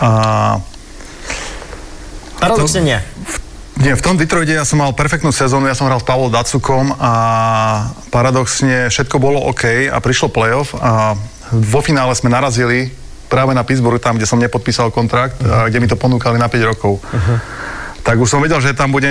A, 0.00 0.58
Paradoxne 2.38 2.80
nie. 2.84 2.98
nie, 3.80 3.92
v 3.96 4.02
tom 4.04 4.20
Detroite 4.20 4.52
ja 4.52 4.68
som 4.68 4.82
mal 4.82 4.92
perfektnú 4.92 5.32
sezónu, 5.32 5.64
ja 5.64 5.76
som 5.76 5.88
hral 5.88 6.02
s 6.02 6.06
Pavlom 6.06 6.28
Dacukom 6.28 6.92
a 7.00 7.12
paradoxne 8.12 8.92
všetko 8.92 9.16
bolo 9.16 9.40
OK 9.48 9.88
a 9.88 9.96
prišlo 10.02 10.28
playoff 10.28 10.76
a 10.76 11.16
vo 11.54 11.80
finále 11.80 12.12
sme 12.12 12.28
narazili 12.28 12.92
práve 13.32 13.56
na 13.56 13.64
Pittsburgh, 13.64 13.98
tam, 13.98 14.20
kde 14.20 14.28
som 14.28 14.38
nepodpísal 14.38 14.92
kontrakt, 14.94 15.40
a 15.42 15.66
kde 15.66 15.80
mi 15.80 15.88
to 15.88 15.98
ponúkali 15.98 16.38
na 16.38 16.46
5 16.46 16.70
rokov. 16.70 17.00
Tak 18.04 18.20
už 18.20 18.28
som 18.28 18.44
vedel, 18.44 18.60
že 18.60 18.76
tam 18.76 18.92
bude 18.92 19.10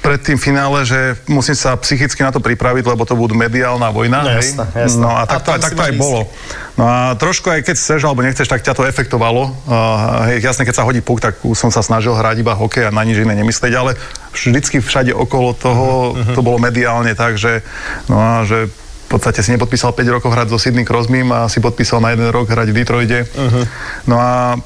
pred 0.00 0.20
tým 0.20 0.38
finále, 0.40 0.82
že 0.82 1.14
musím 1.26 1.54
sa 1.54 1.76
psychicky 1.76 2.22
na 2.22 2.32
to 2.32 2.40
pripraviť, 2.40 2.84
lebo 2.86 3.02
to 3.04 3.14
budú 3.14 3.36
mediálna 3.36 3.88
vojna. 3.92 4.24
No, 4.24 4.30
hej? 4.34 4.54
jasné, 4.54 4.64
jasné. 4.74 5.02
No 5.02 5.10
a 5.12 5.22
tak 5.28 5.42
to, 5.44 5.50
tak 5.58 5.72
to 5.74 5.82
aj 5.84 5.92
ísť. 5.94 6.00
bolo. 6.00 6.20
No 6.74 6.84
a 6.90 6.98
trošku 7.14 7.46
aj 7.52 7.62
keď 7.62 7.76
chceš 7.78 8.00
alebo 8.02 8.24
nechceš, 8.26 8.50
tak 8.50 8.64
ťa 8.64 8.74
to 8.74 8.82
efektovalo. 8.82 9.54
Uh, 9.64 10.26
hej, 10.32 10.42
jasne, 10.42 10.66
keď 10.66 10.74
sa 10.74 10.86
hodí 10.88 10.98
puk, 10.98 11.22
tak 11.22 11.38
som 11.54 11.70
sa 11.70 11.80
snažil 11.80 12.16
hrať 12.16 12.42
iba 12.42 12.58
hokej 12.58 12.88
a 12.88 12.94
na 12.94 13.06
nič 13.06 13.22
iné 13.22 13.38
nemyslieť, 13.38 13.72
ale 13.78 13.94
vždycky 14.34 14.82
všade 14.82 15.14
okolo 15.14 15.54
toho 15.54 15.86
Mhm, 16.14 16.34
to 16.34 16.40
bolo 16.42 16.58
mediálne 16.58 17.14
tak, 17.14 17.38
že, 17.38 17.62
no 18.10 18.16
a 18.18 18.30
že 18.42 18.66
v 18.66 19.08
podstate 19.08 19.44
si 19.44 19.52
nepodpísal 19.54 19.94
5 19.94 20.04
rokov 20.10 20.32
hrať 20.32 20.48
so 20.50 20.58
Sydney 20.58 20.82
Crosbym 20.82 21.30
a 21.30 21.46
si 21.46 21.62
podpísal 21.62 22.02
na 22.02 22.10
jeden 22.16 22.26
rok 22.34 22.50
hrať 22.50 22.68
v 22.72 22.76
Detroite. 22.76 23.18
Mhm. 23.30 23.62
No 24.10 24.16
a 24.18 24.58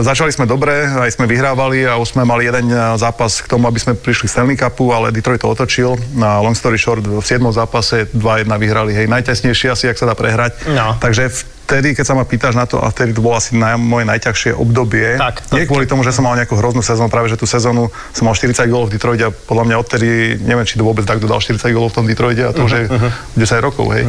začali 0.00 0.28
sme 0.28 0.44
dobre, 0.44 0.72
aj 0.82 1.12
sme 1.12 1.24
vyhrávali 1.24 1.84
a 1.84 1.94
už 1.94 2.08
sme 2.10 2.22
mali 2.22 2.44
jeden 2.44 2.66
e, 2.66 2.76
zápas 2.94 3.38
k 3.38 3.46
tomu, 3.46 3.64
aby 3.64 3.76
sme 3.76 3.92
prišli 3.92 4.24
k 4.24 4.32
Stanley 4.32 4.56
Cupu, 4.56 4.88
ale 4.88 5.08
Detroit 5.08 5.38
to 5.38 5.46
otočil. 5.46 5.94
Na 6.12 6.38
long 6.38 6.52
story 6.52 6.74
short, 6.74 7.02
v 7.02 7.18
7. 7.18 7.24
zápase 7.50 8.08
2-1 8.08 8.18
vyhrali, 8.54 8.92
hej, 8.92 9.06
najtesnejšie 9.06 9.68
asi, 9.68 9.84
ak 9.86 9.96
sa 9.96 10.06
dá 10.06 10.14
prehrať. 10.14 10.56
No. 10.66 10.94
Takže 10.94 11.28
vtedy, 11.28 11.92
keď 11.92 12.04
sa 12.04 12.12
ma 12.12 12.22
pýtaš 12.22 12.54
na 12.54 12.64
to, 12.64 12.76
a 12.76 12.86
vtedy 12.86 13.10
to 13.10 13.20
bolo 13.20 13.34
asi 13.34 13.52
na, 13.52 13.74
moje 13.74 14.04
najťažšie 14.04 14.52
obdobie. 14.52 15.16
Tak, 15.16 15.44
to- 15.44 15.54
Nie 15.54 15.64
kvôli 15.64 15.84
tomu, 15.84 16.00
že 16.00 16.10
som 16.10 16.22
mal 16.22 16.34
nejakú 16.34 16.54
hroznú 16.54 16.80
sezónu, 16.80 17.08
práve 17.08 17.26
že 17.26 17.36
tú 17.36 17.44
sezónu 17.44 17.86
som 18.10 18.24
mal 18.24 18.32
40 18.32 18.64
gólov 18.66 18.88
v 18.88 18.94
Detroite 18.94 19.22
a 19.22 19.32
podľa 19.32 19.64
mňa 19.66 19.76
odtedy, 19.78 20.08
neviem, 20.40 20.62
či 20.62 20.74
to 20.74 20.82
vôbec 20.82 21.02
tak 21.02 21.18
dodal 21.18 21.38
40 21.38 21.60
gólov 21.70 21.90
v 21.90 21.96
tom 21.98 22.06
Detroite 22.06 22.42
a 22.42 22.50
to 22.50 22.62
už 22.62 22.72
je 22.74 22.84
Mhm, 22.86 23.08
10 23.34 23.60
rokov, 23.60 23.86
hej. 23.90 24.04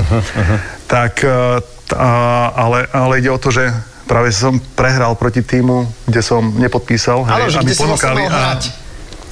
Tak, 0.86 1.13
e, 1.17 1.32
t- 1.86 1.96
a, 1.96 2.12
ale, 2.50 2.86
ale 2.88 3.13
ide 3.17 3.29
o 3.29 3.38
to, 3.38 3.50
že 3.50 3.72
práve 4.06 4.30
som 4.30 4.56
prehral 4.74 5.14
proti 5.14 5.42
týmu, 5.42 5.84
kde 6.06 6.22
som 6.22 6.42
nepodpísal, 6.56 7.26
hej, 7.26 7.52
že 7.52 7.60
aby 7.60 7.66
kde 7.66 7.74
si 7.74 7.82
vlastne 7.82 8.14
ponúkali 8.14 8.24
a, 8.26 8.42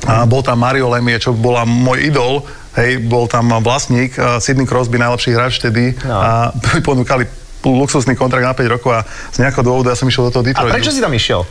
a 0.03 0.13
bol 0.25 0.41
tam 0.41 0.57
Mario 0.57 0.89
Lemie, 0.89 1.15
čo 1.15 1.31
bola 1.31 1.63
môj 1.63 2.09
idol, 2.09 2.41
hej, 2.75 2.97
bol 2.99 3.25
tam 3.25 3.53
vlastník, 3.59 4.17
uh, 4.17 4.37
Sidney 4.37 4.65
Crosby, 4.65 4.97
najlepší 4.97 5.31
hráč 5.31 5.61
vtedy 5.61 5.93
No. 6.03 6.17
a 6.17 6.29
mi 6.73 6.81
ponúkali 6.89 7.23
luxusný 7.63 8.13
kontrakt 8.13 8.43
na 8.43 8.51
5 8.51 8.67
rokov 8.67 8.91
a 8.91 9.01
z 9.31 9.39
nejakého 9.39 9.63
dôvodu 9.63 9.89
ja 9.89 9.97
som 9.97 10.03
išiel 10.03 10.27
do 10.27 10.31
toho 10.33 10.43
A 10.43 10.47
Detroitu. 10.51 10.73
prečo 10.73 10.91
si 10.91 10.99
tam 10.99 11.13
išiel? 11.13 11.47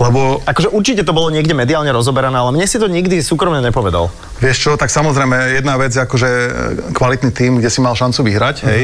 Lebo 0.00 0.40
Akože 0.48 0.72
určite 0.72 1.04
to 1.04 1.12
bolo 1.12 1.28
niekde 1.28 1.52
mediálne 1.52 1.92
rozoberané, 1.92 2.32
ale 2.32 2.56
mne 2.56 2.64
si 2.64 2.80
to 2.80 2.88
nikdy 2.88 3.20
súkromne 3.20 3.60
nepovedal. 3.60 4.08
Vieš 4.40 4.56
čo, 4.56 4.70
tak 4.80 4.88
samozrejme 4.88 5.60
jedna 5.60 5.76
vec 5.76 5.92
je 5.92 6.00
akože 6.00 6.30
e, 6.30 6.48
kvalitný 6.96 7.30
tým, 7.34 7.60
kde 7.60 7.68
si 7.68 7.84
mal 7.84 7.92
šancu 7.92 8.24
vyhrať, 8.24 8.56
hej, 8.64 8.82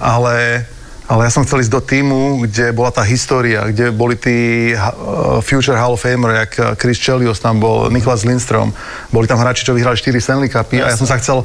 ale, 0.00 0.64
ale 1.04 1.28
ja 1.28 1.30
som 1.32 1.44
chcel 1.44 1.60
ísť 1.60 1.72
do 1.72 1.82
týmu, 1.84 2.48
kde 2.48 2.72
bola 2.72 2.88
tá 2.88 3.04
história, 3.04 3.68
kde 3.68 3.92
boli 3.92 4.16
tí 4.16 4.72
uh, 4.72 5.44
Future 5.44 5.76
Hall 5.76 5.92
of 5.92 6.00
Famer, 6.00 6.48
jak 6.48 6.52
uh, 6.56 6.64
Chris 6.80 6.96
Chelios 6.96 7.44
tam 7.44 7.60
bol, 7.60 7.92
Niklas 7.92 8.24
Lindstrom, 8.24 8.72
boli 9.12 9.28
tam 9.28 9.36
hráči, 9.36 9.68
čo 9.68 9.76
vyhrali 9.76 10.00
4 10.00 10.16
Stanley 10.16 10.48
Cupy 10.48 10.80
a 10.80 10.88
ja 10.92 10.96
som 10.96 11.04
sa 11.04 11.20
chcel 11.20 11.44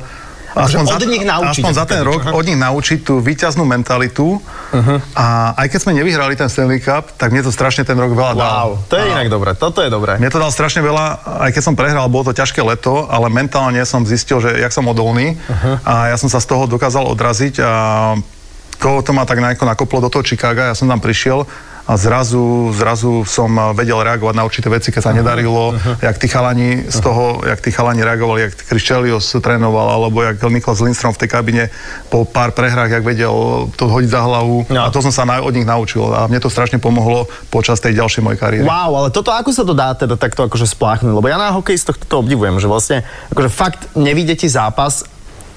aspoň, 0.55 0.85
od 0.95 1.05
nich 1.11 1.25
naučiť, 1.27 1.61
aspoň 1.61 1.73
za 1.75 1.85
ten 1.85 2.01
rok 2.01 2.21
aha. 2.25 2.31
od 2.33 2.43
nich 2.47 2.57
naučiť 2.57 2.99
tú 3.05 3.19
výťaznú 3.21 3.67
mentalitu 3.67 4.41
a 5.13 5.53
aj 5.59 5.67
keď 5.69 5.79
sme 5.83 5.93
nevyhrali 5.99 6.33
ten 6.39 6.47
Stanley 6.47 6.79
Cup, 6.79 7.13
tak 7.19 7.29
mne 7.29 7.45
to 7.45 7.51
strašne 7.51 7.83
ten 7.85 7.99
rok 7.99 8.15
veľa 8.15 8.33
dal. 8.39 8.47
Wow, 8.47 8.69
to 8.87 8.95
je 8.95 9.05
A- 9.05 9.11
inak 9.11 9.27
dobré, 9.27 9.53
toto 9.59 9.83
je 9.83 9.91
dobré. 9.91 10.17
mne 10.17 10.31
to 10.31 10.39
dal 10.39 10.49
strašne 10.49 10.79
veľa, 10.81 11.05
aj 11.47 11.51
keď 11.51 11.63
som 11.67 11.75
prehral, 11.75 12.07
bolo 12.07 12.31
to 12.31 12.33
ťažké 12.33 12.63
leto, 12.63 13.11
ale 13.11 13.27
mentálne 13.27 13.83
som 13.83 14.07
zistil, 14.07 14.39
že 14.39 14.55
jak 14.55 14.71
som 14.71 14.87
odolný 14.87 15.35
uh-huh. 15.35 15.83
a 15.83 15.93
ja 16.09 16.17
som 16.17 16.31
sa 16.31 16.39
z 16.39 16.47
toho 16.47 16.63
dokázal 16.65 17.05
odraziť 17.11 17.61
a 17.61 17.71
to, 18.79 19.03
to 19.03 19.11
ma 19.11 19.27
tak 19.27 19.43
nejako 19.43 19.67
nakoplo 19.67 19.99
do 19.99 20.09
toho 20.09 20.23
Chicaga, 20.23 20.71
ja 20.71 20.75
som 20.75 20.87
tam 20.87 21.03
prišiel 21.03 21.43
a 21.89 21.97
zrazu, 21.97 22.69
zrazu 22.77 23.25
som 23.25 23.49
vedel 23.73 23.97
reagovať 23.97 24.35
na 24.37 24.45
určité 24.45 24.69
veci, 24.69 24.93
keď 24.93 25.01
sa 25.01 25.09
nedarilo, 25.09 25.73
jak 26.05 26.21
tí 26.21 26.29
chalani 26.29 26.85
z 26.85 27.01
toho, 27.01 27.41
jak 27.41 27.57
tí 27.65 27.73
chalani 27.73 28.05
reagovali, 28.05 28.45
jak 28.45 28.53
Chris 28.61 28.85
Chelios 28.85 29.25
trénoval, 29.41 29.97
alebo 29.97 30.21
jak 30.21 30.37
Niklas 30.37 30.85
Lindstrom 30.85 31.17
v 31.17 31.25
tej 31.25 31.29
kabine 31.33 31.63
po 32.13 32.29
pár 32.29 32.53
prehrách, 32.53 32.93
jak 32.93 33.01
vedel 33.01 33.33
to 33.73 33.89
hodiť 33.89 34.05
za 34.05 34.21
hlavu 34.21 34.69
No. 34.69 34.85
a 34.85 34.93
to 34.93 35.01
som 35.01 35.09
sa 35.09 35.25
na, 35.25 35.41
od 35.41 35.49
nich 35.49 35.65
naučil 35.65 36.05
a 36.13 36.29
mne 36.29 36.37
to 36.37 36.53
strašne 36.53 36.77
pomohlo 36.77 37.25
počas 37.49 37.81
tej 37.81 37.97
ďalšej 37.97 38.21
mojej 38.21 38.37
kariéry. 38.37 38.69
Wow, 38.69 38.93
ale 38.93 39.09
toto, 39.09 39.33
ako 39.33 39.49
sa 39.49 39.65
to 39.65 39.73
dá 39.73 39.97
teda 39.97 40.13
takto 40.13 40.45
akože 40.45 40.69
spláchnuť? 40.69 41.09
Lebo 41.09 41.25
ja 41.25 41.41
na 41.41 41.49
hokejistoch 41.57 41.97
toto 41.97 42.21
obdivujem, 42.21 42.61
že 42.61 42.69
vlastne 42.69 42.97
akože 43.33 43.49
fakt 43.49 43.81
nevidie 43.97 44.37
ti 44.37 44.45
zápas, 44.45 45.09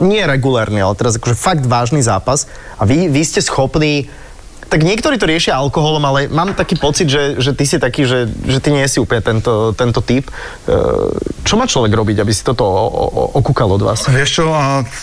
nie 0.02 0.26
regulárny, 0.26 0.82
ale 0.82 0.98
teraz 0.98 1.16
akože 1.16 1.38
fakt 1.38 1.64
vážny 1.64 2.02
zápas 2.02 2.50
a 2.76 2.84
vy, 2.84 3.08
vy 3.08 3.22
ste 3.22 3.40
schopní 3.40 4.10
tak 4.72 4.88
niektorí 4.88 5.20
to 5.20 5.28
riešia 5.28 5.52
alkoholom, 5.60 6.00
ale 6.00 6.32
mám 6.32 6.56
taký 6.56 6.80
pocit, 6.80 7.04
že, 7.04 7.36
že 7.36 7.52
ty 7.52 7.68
si 7.68 7.76
taký, 7.76 8.08
že, 8.08 8.24
že 8.24 8.56
ty 8.56 8.72
nie 8.72 8.88
si 8.88 9.04
úplne 9.04 9.20
tento, 9.20 9.76
tento 9.76 10.00
typ. 10.00 10.32
Čo 11.52 11.60
má 11.60 11.68
človek 11.68 11.92
robiť, 11.92 12.24
aby 12.24 12.32
si 12.32 12.40
toto 12.48 12.64
okúkal 13.36 13.76
od 13.76 13.84
vás? 13.84 14.08
Vieš 14.08 14.40
čo, 14.40 14.48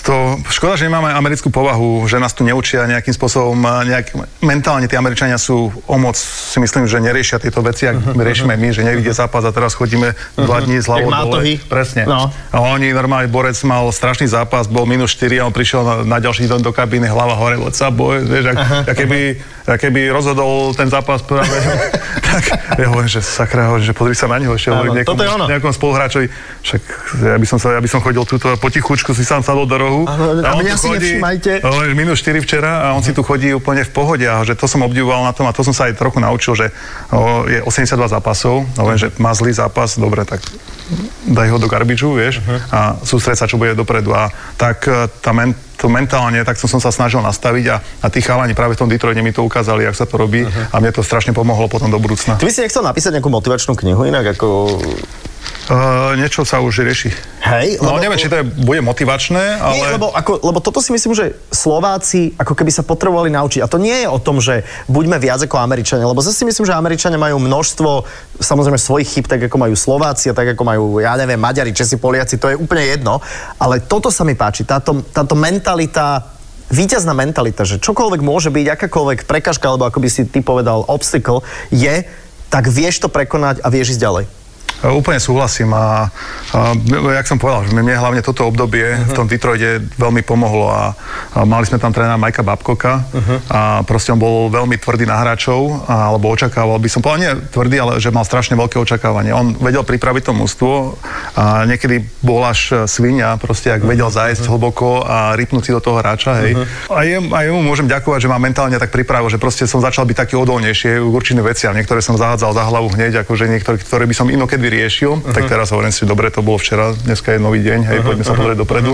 to, 0.02 0.42
škoda, 0.50 0.82
že 0.82 0.90
nemáme 0.90 1.14
americkú 1.14 1.54
povahu, 1.54 2.10
že 2.10 2.18
nás 2.18 2.34
tu 2.34 2.42
neučia 2.42 2.90
nejakým 2.90 3.14
spôsobom, 3.14 3.54
nejak, 3.86 4.18
mentálne 4.42 4.90
tí 4.90 4.98
Američania 4.98 5.38
sú 5.38 5.70
o 5.86 5.96
moc, 6.02 6.18
si 6.18 6.58
myslím, 6.58 6.90
že 6.90 7.06
neriešia 7.06 7.38
tieto 7.38 7.62
veci, 7.62 7.86
ak 7.86 8.18
riešime 8.18 8.58
my, 8.58 8.74
že 8.74 8.82
nevidie 8.82 9.14
zápas 9.14 9.46
a 9.46 9.54
teraz 9.54 9.78
chodíme 9.78 10.18
dva 10.42 10.66
dní 10.66 10.82
z 10.82 10.90
hlavou 10.90 11.14
dole. 11.14 11.62
Presne. 11.70 12.10
No. 12.10 12.34
A 12.34 12.58
oni, 12.66 12.98
normálne, 12.98 13.30
Borec 13.30 13.62
mal 13.62 13.86
strašný 13.94 14.26
zápas, 14.26 14.66
bol 14.66 14.90
minus 14.90 15.14
4 15.22 15.46
a 15.46 15.46
on 15.46 15.54
prišiel 15.54 15.86
na, 15.86 15.96
na 16.02 16.18
ďalší 16.18 16.50
deň 16.50 16.66
do 16.66 16.74
kabíny, 16.74 17.06
hlava 17.14 17.38
hore, 17.38 17.62
what's 17.62 17.78
up, 17.78 17.94
boy, 17.94 18.26
vieš, 18.26 18.58
ak, 18.58 18.90
ak 18.90 18.96
keby, 18.98 19.38
keby 19.70 20.10
rozhodol 20.10 20.74
ten 20.74 20.90
zápas 20.90 21.22
práve, 21.22 21.54
tak 22.30 22.46
ja 22.78 22.88
hovorím, 22.94 23.10
že 23.10 23.22
sakra, 23.26 23.74
hovorím, 23.74 23.86
že 23.90 23.96
pozri 23.98 24.16
sa 24.16 24.30
na 24.30 24.38
neho, 24.38 24.54
ešte 24.54 24.70
hovorím 24.70 25.02
ono. 25.02 25.46
nejakom 25.50 25.74
spoluhráčovi, 25.74 26.28
však 26.62 26.82
ja 27.26 27.38
by 27.38 27.48
som, 27.50 27.58
sa, 27.58 27.76
ja 27.76 27.82
by 27.82 27.90
som 27.90 28.00
chodil 28.00 28.24
túto 28.30 28.48
potichučku, 28.62 29.12
si 29.18 29.26
sám 29.26 29.42
sadol 29.42 29.66
do 29.66 29.78
rohu. 29.78 30.02
Áno, 30.06 30.40
a 30.46 30.52
mňa 30.58 30.76
si 30.78 30.88
nevšímajte. 30.94 31.52
on 31.66 31.90
je 31.90 31.96
minus 31.98 32.22
4 32.22 32.40
včera 32.46 32.90
a 32.90 32.98
on 32.98 33.02
si 33.02 33.12
tu 33.12 33.26
chodí 33.26 33.52
úplne 33.52 33.82
v 33.82 33.92
pohode 33.92 34.26
a 34.26 34.46
že 34.46 34.54
to 34.54 34.70
som 34.70 34.86
obdivoval 34.86 35.26
na 35.26 35.34
tom 35.34 35.50
a 35.50 35.56
to 35.56 35.66
som 35.66 35.74
sa 35.74 35.90
aj 35.90 35.98
trochu 35.98 36.22
naučil, 36.22 36.54
že 36.56 36.72
o, 37.12 37.46
je 37.50 37.60
82 37.66 37.96
zápasov, 38.10 38.66
len, 38.78 38.98
že 38.98 39.10
má 39.18 39.34
zlý 39.34 39.52
zápas, 39.54 39.98
dobre, 39.98 40.24
tak 40.24 40.44
daj 41.30 41.48
ho 41.54 41.58
do 41.62 41.70
garbidžu, 41.70 42.18
vieš, 42.18 42.42
a 42.74 42.98
sústreď 43.02 43.38
sa, 43.38 43.50
čo 43.50 43.62
bude 43.62 43.78
dopredu. 43.78 44.14
A 44.14 44.34
tak 44.58 44.90
e, 44.90 45.06
tá 45.22 45.30
men, 45.30 45.54
to 45.80 45.88
mentálne, 45.88 46.44
tak 46.44 46.60
som, 46.60 46.68
sa 46.68 46.92
snažil 46.92 47.24
nastaviť 47.24 47.66
a, 47.72 47.80
a 47.80 48.08
tí 48.12 48.20
chalani 48.20 48.52
práve 48.52 48.76
v 48.76 48.84
tom 48.84 48.92
Detroite 48.92 49.24
mi 49.24 49.32
to 49.32 49.48
ukázali, 49.48 49.88
jak 49.88 49.96
sa 49.96 50.04
to 50.04 50.20
robí 50.20 50.44
a 50.44 50.76
mne 50.76 50.92
to 50.92 51.00
strašne 51.00 51.32
pomohlo 51.32 51.72
potom 51.72 51.88
do 51.88 51.96
budúcna. 51.96 52.36
Ty 52.36 52.44
by 52.44 52.52
si 52.52 52.62
nechcel 52.68 52.84
napísať 52.84 53.16
nejakú 53.16 53.32
motivačnú 53.32 53.80
knihu 53.80 54.04
inak 54.04 54.36
ako... 54.36 54.76
Uh, 55.70 56.18
niečo 56.18 56.42
sa 56.42 56.66
už 56.66 56.82
rieši. 56.82 57.14
Hej, 57.46 57.78
No 57.78 58.02
neviem, 58.02 58.18
či 58.18 58.26
to 58.26 58.42
je, 58.42 58.46
bude 58.66 58.82
motivačné, 58.82 59.62
ale... 59.62 59.78
Nie, 59.78 59.94
lebo, 59.94 60.10
ako, 60.10 60.42
lebo 60.42 60.58
toto 60.66 60.82
si 60.82 60.90
myslím, 60.90 61.14
že 61.14 61.38
Slováci 61.54 62.34
ako 62.42 62.58
keby 62.58 62.74
sa 62.74 62.82
potrebovali 62.82 63.30
naučiť. 63.30 63.62
A 63.62 63.70
to 63.70 63.78
nie 63.78 63.94
je 64.02 64.10
o 64.10 64.18
tom, 64.18 64.42
že 64.42 64.66
buďme 64.90 65.22
viac 65.22 65.46
ako 65.46 65.62
Američania, 65.62 66.10
lebo 66.10 66.26
zase 66.26 66.42
si 66.42 66.46
myslím, 66.50 66.66
že 66.66 66.74
Američania 66.74 67.22
majú 67.22 67.38
množstvo 67.38 67.90
samozrejme 68.42 68.82
svojich 68.82 69.14
chyb, 69.14 69.26
tak 69.30 69.46
ako 69.46 69.62
majú 69.62 69.78
Slováci 69.78 70.34
a 70.34 70.38
tak 70.38 70.58
ako 70.58 70.64
majú, 70.66 70.84
ja 71.06 71.14
neviem, 71.14 71.38
Maďari, 71.38 71.70
Česi, 71.70 72.02
Poliaci, 72.02 72.42
to 72.42 72.50
je 72.50 72.58
úplne 72.58 72.90
jedno. 72.90 73.22
Ale 73.62 73.78
toto 73.86 74.10
sa 74.10 74.26
mi 74.26 74.34
páči, 74.34 74.66
táto, 74.66 75.06
táto 75.14 75.38
mentalita 75.38 76.34
víťazná 76.74 77.14
mentalita, 77.14 77.62
že 77.62 77.78
čokoľvek 77.78 78.22
môže 78.26 78.50
byť, 78.50 78.66
akákoľvek 78.74 79.30
prekažka, 79.30 79.70
alebo 79.70 79.86
ako 79.86 80.02
by 80.02 80.10
si 80.10 80.26
ty 80.26 80.42
povedal, 80.42 80.86
obstacle, 80.90 81.46
je, 81.70 82.06
tak 82.50 82.66
vieš 82.70 83.06
to 83.06 83.10
prekonať 83.10 83.62
a 83.62 83.70
vieš 83.70 83.98
ísť 83.98 84.02
ďalej. 84.02 84.39
E, 84.84 84.88
Úplne 84.88 85.20
súhlasím 85.20 85.72
a, 85.76 86.08
a 86.56 86.60
jak 87.20 87.28
som 87.28 87.40
povedal, 87.40 87.68
že 87.68 87.76
mne 87.76 88.00
hlavne 88.00 88.24
toto 88.24 88.48
obdobie 88.48 88.84
uh-huh. 88.84 89.12
v 89.12 89.12
tom 89.16 89.26
Detroite 89.28 89.84
veľmi 90.00 90.24
pomohlo 90.24 90.72
a, 90.72 90.96
a 91.36 91.44
mali 91.44 91.68
sme 91.68 91.80
tam 91.80 91.92
trénera 91.92 92.20
Majka 92.20 92.44
Babkoka 92.44 93.04
uh-huh. 93.04 93.38
a 93.52 93.60
proste 93.84 94.12
on 94.16 94.20
bol 94.20 94.48
veľmi 94.48 94.80
tvrdý 94.80 95.04
na 95.08 95.20
hráčov, 95.20 95.88
a, 95.88 96.12
alebo 96.12 96.32
očakával 96.32 96.80
by 96.80 96.90
som 96.92 97.04
povedal, 97.04 97.20
nie 97.20 97.32
tvrdý, 97.52 97.76
ale 97.80 97.94
že 98.00 98.12
mal 98.12 98.24
strašne 98.24 98.56
veľké 98.60 98.80
očakávanie. 98.80 99.36
On 99.36 99.56
vedel 99.60 99.84
pripraviť 99.84 100.32
to 100.32 100.34
mústvo 100.36 101.00
a 101.36 101.68
niekedy 101.68 102.04
bol 102.24 102.44
až 102.44 102.88
svinia, 102.88 103.36
proste 103.36 103.72
ak 103.76 103.84
vedel 103.84 104.08
zájsť 104.08 104.48
uh-huh. 104.48 104.56
hlboko 104.56 105.04
a 105.04 105.36
rypnúť 105.36 105.64
si 105.64 105.72
do 105.76 105.84
toho 105.84 106.00
hráča, 106.00 106.40
hej. 106.44 106.56
Uh-huh. 106.56 106.96
A, 106.96 107.04
jem, 107.08 107.32
a 107.36 107.44
jemu 107.44 107.60
môžem 107.64 107.88
ďakovať, 107.88 108.28
že 108.28 108.32
ma 108.32 108.40
mentálne 108.40 108.76
tak 108.80 108.92
pripravil, 108.92 109.28
že 109.28 109.40
proste 109.40 109.68
som 109.68 109.84
začal 109.84 110.08
byť 110.08 110.18
taký 110.28 110.36
odolnejší 110.40 111.04
v 111.04 111.12
určitým 111.12 111.44
veciam. 111.44 111.76
Niektoré 111.76 112.00
som 112.00 112.16
zahádzal 112.16 112.52
za 112.56 112.64
hlavu 112.68 112.92
hneď, 112.96 113.24
akože 113.28 113.48
niektoré, 113.48 113.76
ktoré 113.80 114.04
by 114.08 114.16
som 114.16 114.28
inokedy 114.32 114.69
riešil, 114.70 115.12
uh-huh. 115.20 115.34
tak 115.34 115.50
teraz 115.50 115.74
hovorím 115.74 115.92
si, 115.92 116.06
dobre, 116.06 116.30
to 116.30 116.46
bolo 116.46 116.62
včera, 116.62 116.94
dneska 116.94 117.36
je 117.36 117.40
nový 117.42 117.66
deň, 117.66 117.80
hej, 117.90 117.98
uh-huh. 118.00 118.08
poďme 118.14 118.26
sa 118.26 118.34
pozrieť 118.38 118.58
dopredu. 118.62 118.94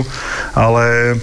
Ale 0.56 1.16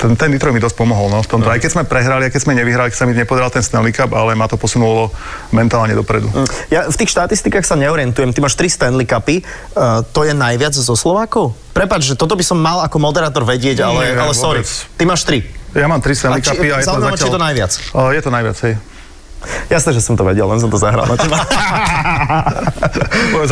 ten, 0.00 0.16
ten 0.16 0.32
Detroit 0.32 0.56
mi 0.56 0.62
dosť 0.64 0.80
pomohol, 0.80 1.12
no, 1.12 1.20
v 1.20 1.28
tomto. 1.28 1.52
Aj 1.52 1.60
keď 1.60 1.76
sme 1.76 1.84
prehrali, 1.84 2.24
aj 2.24 2.32
keď 2.32 2.40
sme 2.48 2.56
nevyhrali, 2.56 2.88
keď 2.88 2.98
sa 2.98 3.04
mi 3.04 3.12
nepodaral 3.12 3.52
ten 3.52 3.60
Stanley 3.60 3.92
Cup, 3.92 4.16
ale 4.16 4.32
ma 4.32 4.48
to 4.48 4.56
posunulo 4.56 5.12
mentálne 5.52 5.92
dopredu. 5.92 6.32
Ja 6.72 6.88
v 6.88 6.96
tých 6.96 7.12
štatistikách 7.12 7.68
sa 7.68 7.76
neorientujem. 7.76 8.32
Ty 8.32 8.40
máš 8.40 8.56
3 8.56 8.80
Stanley 8.80 9.04
Cupy. 9.04 9.44
Uh, 9.76 10.00
to 10.16 10.24
je 10.24 10.32
najviac 10.32 10.72
zo 10.72 10.96
Slovákov? 10.96 11.52
Prepač, 11.76 12.08
že 12.08 12.16
toto 12.16 12.32
by 12.32 12.44
som 12.44 12.56
mal 12.56 12.80
ako 12.80 12.96
moderátor 12.96 13.44
vedieť, 13.44 13.84
ale, 13.84 14.16
Nie, 14.16 14.24
ale 14.24 14.32
sorry. 14.32 14.64
vôbec. 14.64 14.96
Ty 14.96 15.04
máš 15.04 15.28
3. 15.28 15.76
Ja 15.76 15.86
mám 15.86 16.00
tri 16.00 16.16
Stanley 16.16 16.40
či- 16.40 16.56
Cupy 16.56 16.72
a 16.72 16.80
je 16.80 16.88
to 16.88 16.96
zatiaľ... 16.96 17.18
či 17.20 17.26
je 17.28 17.36
to 17.36 17.42
najviac. 17.44 17.72
O, 17.92 18.00
je 18.10 18.22
to 18.24 18.30
najviac, 18.32 18.56
hej. 18.64 18.74
Jasné, 19.72 19.96
že 19.96 20.02
som 20.04 20.18
to 20.18 20.26
vedel, 20.26 20.44
len 20.50 20.60
som 20.60 20.68
to 20.68 20.76
zahral 20.76 21.08
na 21.08 21.16
teba. 21.16 21.38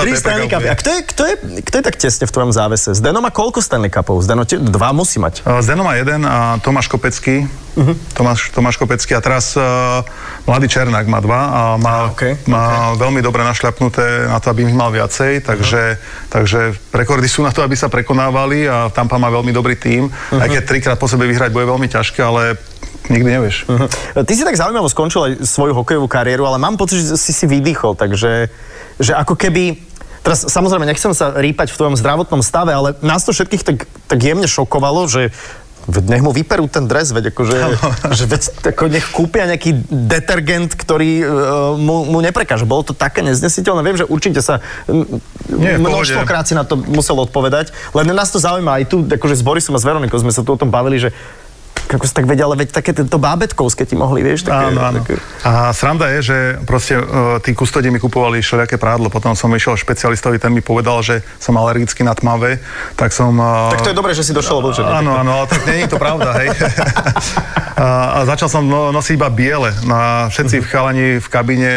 Tri 0.03 0.13
Stanley 0.19 0.51
Cupy. 0.51 0.69
A 0.69 0.77
kto 0.77 0.91
je, 0.93 1.01
kto, 1.07 1.23
je, 1.25 1.35
kto 1.65 1.75
je 1.81 1.85
tak 1.85 1.97
tesne 1.97 2.25
v 2.29 2.33
tvojom 2.35 2.53
závese? 2.53 2.93
Zdeno 2.93 3.25
má 3.25 3.31
koľko 3.33 3.65
Stanley 3.65 3.89
Cupov? 3.89 4.21
Zdeno, 4.21 4.45
te, 4.45 4.61
dva 4.61 4.93
musí 4.93 5.17
mať. 5.23 5.47
Uh, 5.49 5.65
Zdeno 5.65 5.87
má 5.87 5.97
jeden 5.97 6.27
a 6.29 6.61
Tomáš 6.61 6.93
Kopecký. 6.93 7.49
Uh-huh. 7.79 7.95
Tomáš, 8.13 8.51
Tomáš 8.51 8.77
Kopecký 8.77 9.15
a 9.15 9.23
teraz 9.23 9.55
uh, 9.55 10.03
mladý 10.51 10.67
Černák 10.67 11.07
má 11.07 11.23
dva 11.23 11.41
a 11.47 11.61
má, 11.79 12.11
A, 12.11 12.11
okej, 12.11 12.35
má 12.51 12.93
veľmi 12.99 13.23
dobre 13.23 13.47
našľapnuté 13.47 14.27
na 14.27 14.43
to, 14.43 14.51
aby 14.51 14.67
ich 14.67 14.75
mal 14.75 14.91
viacej, 14.91 15.47
takže, 15.47 15.83
uh-huh. 15.95 16.27
takže 16.27 16.61
rekordy 16.91 17.31
sú 17.31 17.47
na 17.47 17.55
to, 17.55 17.63
aby 17.63 17.79
sa 17.79 17.87
prekonávali 17.87 18.67
a 18.67 18.91
Tampa 18.91 19.15
má 19.23 19.31
veľmi 19.31 19.55
dobrý 19.55 19.79
tím. 19.79 20.11
Uh-huh. 20.11 20.43
Aj 20.43 20.51
keď 20.51 20.63
trikrát 20.67 20.99
po 20.99 21.07
sebe 21.07 21.31
vyhrať 21.31 21.55
bude 21.55 21.71
veľmi 21.71 21.87
ťažké, 21.87 22.19
ale 22.19 22.59
nikdy 23.09 23.29
nevieš. 23.29 23.65
Uh-huh. 23.69 23.89
Ty 24.25 24.33
si 24.33 24.45
tak 24.45 24.57
zaujímavo 24.57 24.89
skončil 24.89 25.21
aj 25.25 25.33
svoju 25.45 25.73
hokejovú 25.75 26.09
kariéru, 26.09 26.45
ale 26.49 26.61
mám 26.61 26.77
pocit, 26.77 27.05
že 27.05 27.17
si 27.17 27.33
si 27.33 27.45
vydýchol, 27.49 27.97
takže 27.97 28.53
že 29.01 29.13
ako 29.17 29.35
keby... 29.35 29.89
Teraz 30.19 30.45
samozrejme 30.51 30.85
nechcem 30.85 31.15
sa 31.15 31.31
rýpať 31.31 31.73
v 31.73 31.79
tvojom 31.79 31.97
zdravotnom 31.97 32.43
stave, 32.43 32.75
ale 32.75 32.93
nás 33.01 33.25
to 33.25 33.33
všetkých 33.33 33.63
tak, 33.65 33.79
tak 34.11 34.19
jemne 34.19 34.51
šokovalo, 34.51 35.07
že 35.09 35.31
nech 35.89 36.21
mu 36.21 36.37
vyperú 36.37 36.69
ten 36.69 36.85
dres, 36.85 37.17
veď 37.17 37.33
akože, 37.33 37.57
že 38.13 38.25
veď 38.29 38.43
ako 38.77 38.93
nech 38.93 39.09
kúpia 39.09 39.49
nejaký 39.49 39.89
detergent, 39.89 40.77
ktorý 40.77 41.25
uh, 41.25 41.29
mu, 41.81 42.05
mu 42.05 42.21
neprekáže. 42.21 42.69
Bolo 42.69 42.85
to 42.85 42.93
také 42.93 43.25
neznesiteľné. 43.25 43.81
Viem, 43.81 44.05
že 44.05 44.05
určite 44.05 44.45
sa 44.45 44.61
Nie, 45.49 45.81
množstvokrát 45.81 46.45
si 46.45 46.53
na 46.53 46.69
to 46.69 46.77
musel 46.77 47.17
odpovedať, 47.25 47.73
len 47.97 48.13
nás 48.13 48.29
to 48.29 48.37
zaujíma 48.37 48.83
aj 48.83 48.85
tu, 48.85 49.01
akože 49.09 49.41
s 49.41 49.43
Borisom 49.47 49.73
a 49.77 49.81
s 49.81 49.87
Veronikou 49.89 50.21
sme 50.21 50.35
sa 50.35 50.45
tu 50.45 50.53
o 50.53 50.61
tom 50.61 50.69
bavili, 50.69 51.01
že 51.01 51.15
ako 51.97 52.05
si 52.05 52.13
tak 52.13 52.29
vedia, 52.29 52.45
ale 52.45 52.61
veď 52.61 52.69
také 52.75 52.93
to 52.93 53.19
bábetkovské 53.19 53.89
ti 53.89 53.97
mohli, 53.97 54.21
vieš? 54.21 54.45
Také, 54.45 54.69
áno, 54.69 54.81
áno. 54.85 55.01
Také... 55.01 55.17
A 55.47 55.73
sranda 55.73 56.13
je, 56.13 56.21
že 56.21 56.39
proste 56.69 57.01
uh, 57.01 57.41
tí 57.41 57.57
kustodi 57.57 57.89
mi 57.89 57.97
kupovali 57.97 58.45
všelijaké 58.45 58.77
prádlo, 58.77 59.09
potom 59.09 59.33
som 59.33 59.49
išiel 59.57 59.81
špecialistovi, 59.81 60.37
ten 60.37 60.53
mi 60.53 60.61
povedal, 60.61 61.01
že 61.01 61.25
som 61.41 61.57
alergický 61.57 62.05
na 62.05 62.13
tmavé, 62.13 62.61
tak 62.99 63.17
som... 63.17 63.33
Uh, 63.33 63.73
tak 63.73 63.87
to 63.87 63.93
je 63.93 63.97
dobré, 63.97 64.13
že 64.13 64.27
si 64.27 64.37
došiel 64.37 64.61
do 64.61 64.71
Áno, 64.85 65.17
áno, 65.17 65.31
ale 65.43 65.47
tak 65.49 65.65
nie 65.65 65.87
je 65.87 65.91
to 65.91 65.99
pravda, 65.99 66.29
hej. 66.45 66.49
a, 67.83 67.87
a 68.21 68.29
začal 68.29 68.49
som 68.53 68.63
no, 68.67 68.93
nosiť 68.93 69.15
iba 69.17 69.29
biele. 69.33 69.71
No 69.87 69.95
a 69.97 70.09
všetci 70.29 70.57
uh-huh. 70.61 70.69
chalani 70.69 71.07
v 71.19 71.29
kabíne 71.29 71.73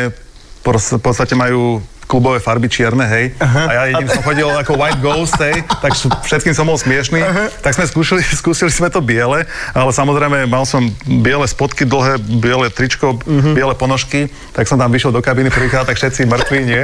v 0.61 1.01
podstate 1.01 1.33
majú 1.33 1.81
klubové 2.11 2.43
farby 2.43 2.67
čierne, 2.67 3.07
hej. 3.07 3.31
Uh-huh. 3.39 3.67
A 3.67 3.71
ja 3.71 3.83
jedím 3.95 4.11
som 4.11 4.19
chodil 4.19 4.43
ako 4.51 4.75
White 4.75 4.99
Ghost, 4.99 5.39
hej, 5.39 5.63
tak 5.79 5.95
všetkým 6.27 6.51
som 6.51 6.67
bol 6.67 6.75
smiešný. 6.75 7.23
Uh-huh. 7.23 7.47
Tak 7.63 7.79
sme 7.79 7.87
skúšali, 7.87 8.19
skúsili 8.43 8.67
sme 8.67 8.91
to 8.91 8.99
biele, 8.99 9.47
ale 9.71 9.91
samozrejme 9.95 10.43
mal 10.51 10.67
som 10.67 10.91
biele 11.07 11.47
spodky 11.47 11.87
dlhé, 11.87 12.19
biele 12.19 12.67
tričko, 12.67 13.15
uh-huh. 13.15 13.55
biele 13.55 13.71
ponožky, 13.79 14.27
tak 14.51 14.67
som 14.67 14.75
tam 14.75 14.91
vyšiel 14.91 15.15
do 15.15 15.23
kabiny 15.23 15.47
prvýkrát, 15.47 15.87
tak 15.87 15.95
všetci 15.95 16.27
mŕtvi, 16.27 16.59
nie? 16.67 16.83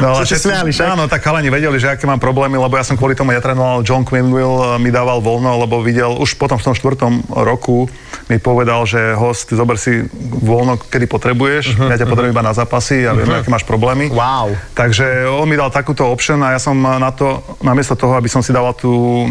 No, 0.00 0.16
ale 0.16 0.24
všetci, 0.24 0.48
smiali, 0.48 0.72
áno, 0.88 1.04
tak 1.04 1.20
chalani 1.20 1.52
vedeli, 1.52 1.76
že 1.76 1.92
aké 1.92 2.08
mám 2.08 2.20
problémy, 2.20 2.56
lebo 2.56 2.80
ja 2.80 2.84
som 2.84 2.96
kvôli 2.96 3.12
tomu 3.12 3.36
netrénoval, 3.36 3.84
John 3.84 4.08
Quinville 4.08 4.80
mi 4.80 4.88
dával 4.88 5.20
voľno, 5.20 5.60
lebo 5.68 5.84
videl, 5.84 6.16
už 6.16 6.40
potom 6.40 6.56
v 6.56 6.64
tom 6.72 6.74
štvrtom 6.76 7.12
roku 7.32 7.92
mi 8.26 8.40
povedal, 8.40 8.84
že 8.88 9.14
host, 9.14 9.52
zober 9.52 9.76
si 9.76 10.04
voľno, 10.42 10.80
kedy 10.80 11.06
potrebuješ, 11.06 11.64
uh-huh, 11.76 11.92
ja 11.92 11.96
ťa 12.00 12.08
potrebujem 12.08 12.34
iba 12.34 12.44
na 12.44 12.56
zápasy 12.56 13.06
a 13.06 13.14
viem, 13.14 13.28
uh-huh. 13.28 13.44
aké 13.44 13.48
máš 13.52 13.64
problémy. 13.64 14.10
Wow. 14.10 14.45
Takže 14.76 15.26
on 15.26 15.48
mi 15.48 15.56
dal 15.56 15.72
takúto 15.72 16.06
option 16.06 16.38
a 16.44 16.54
ja 16.54 16.60
som 16.60 16.76
na 16.76 17.10
to, 17.10 17.42
namiesto 17.64 17.96
toho, 17.96 18.14
aby 18.14 18.28
som 18.30 18.44
si 18.44 18.54
dával 18.54 18.76
tú, 18.76 19.26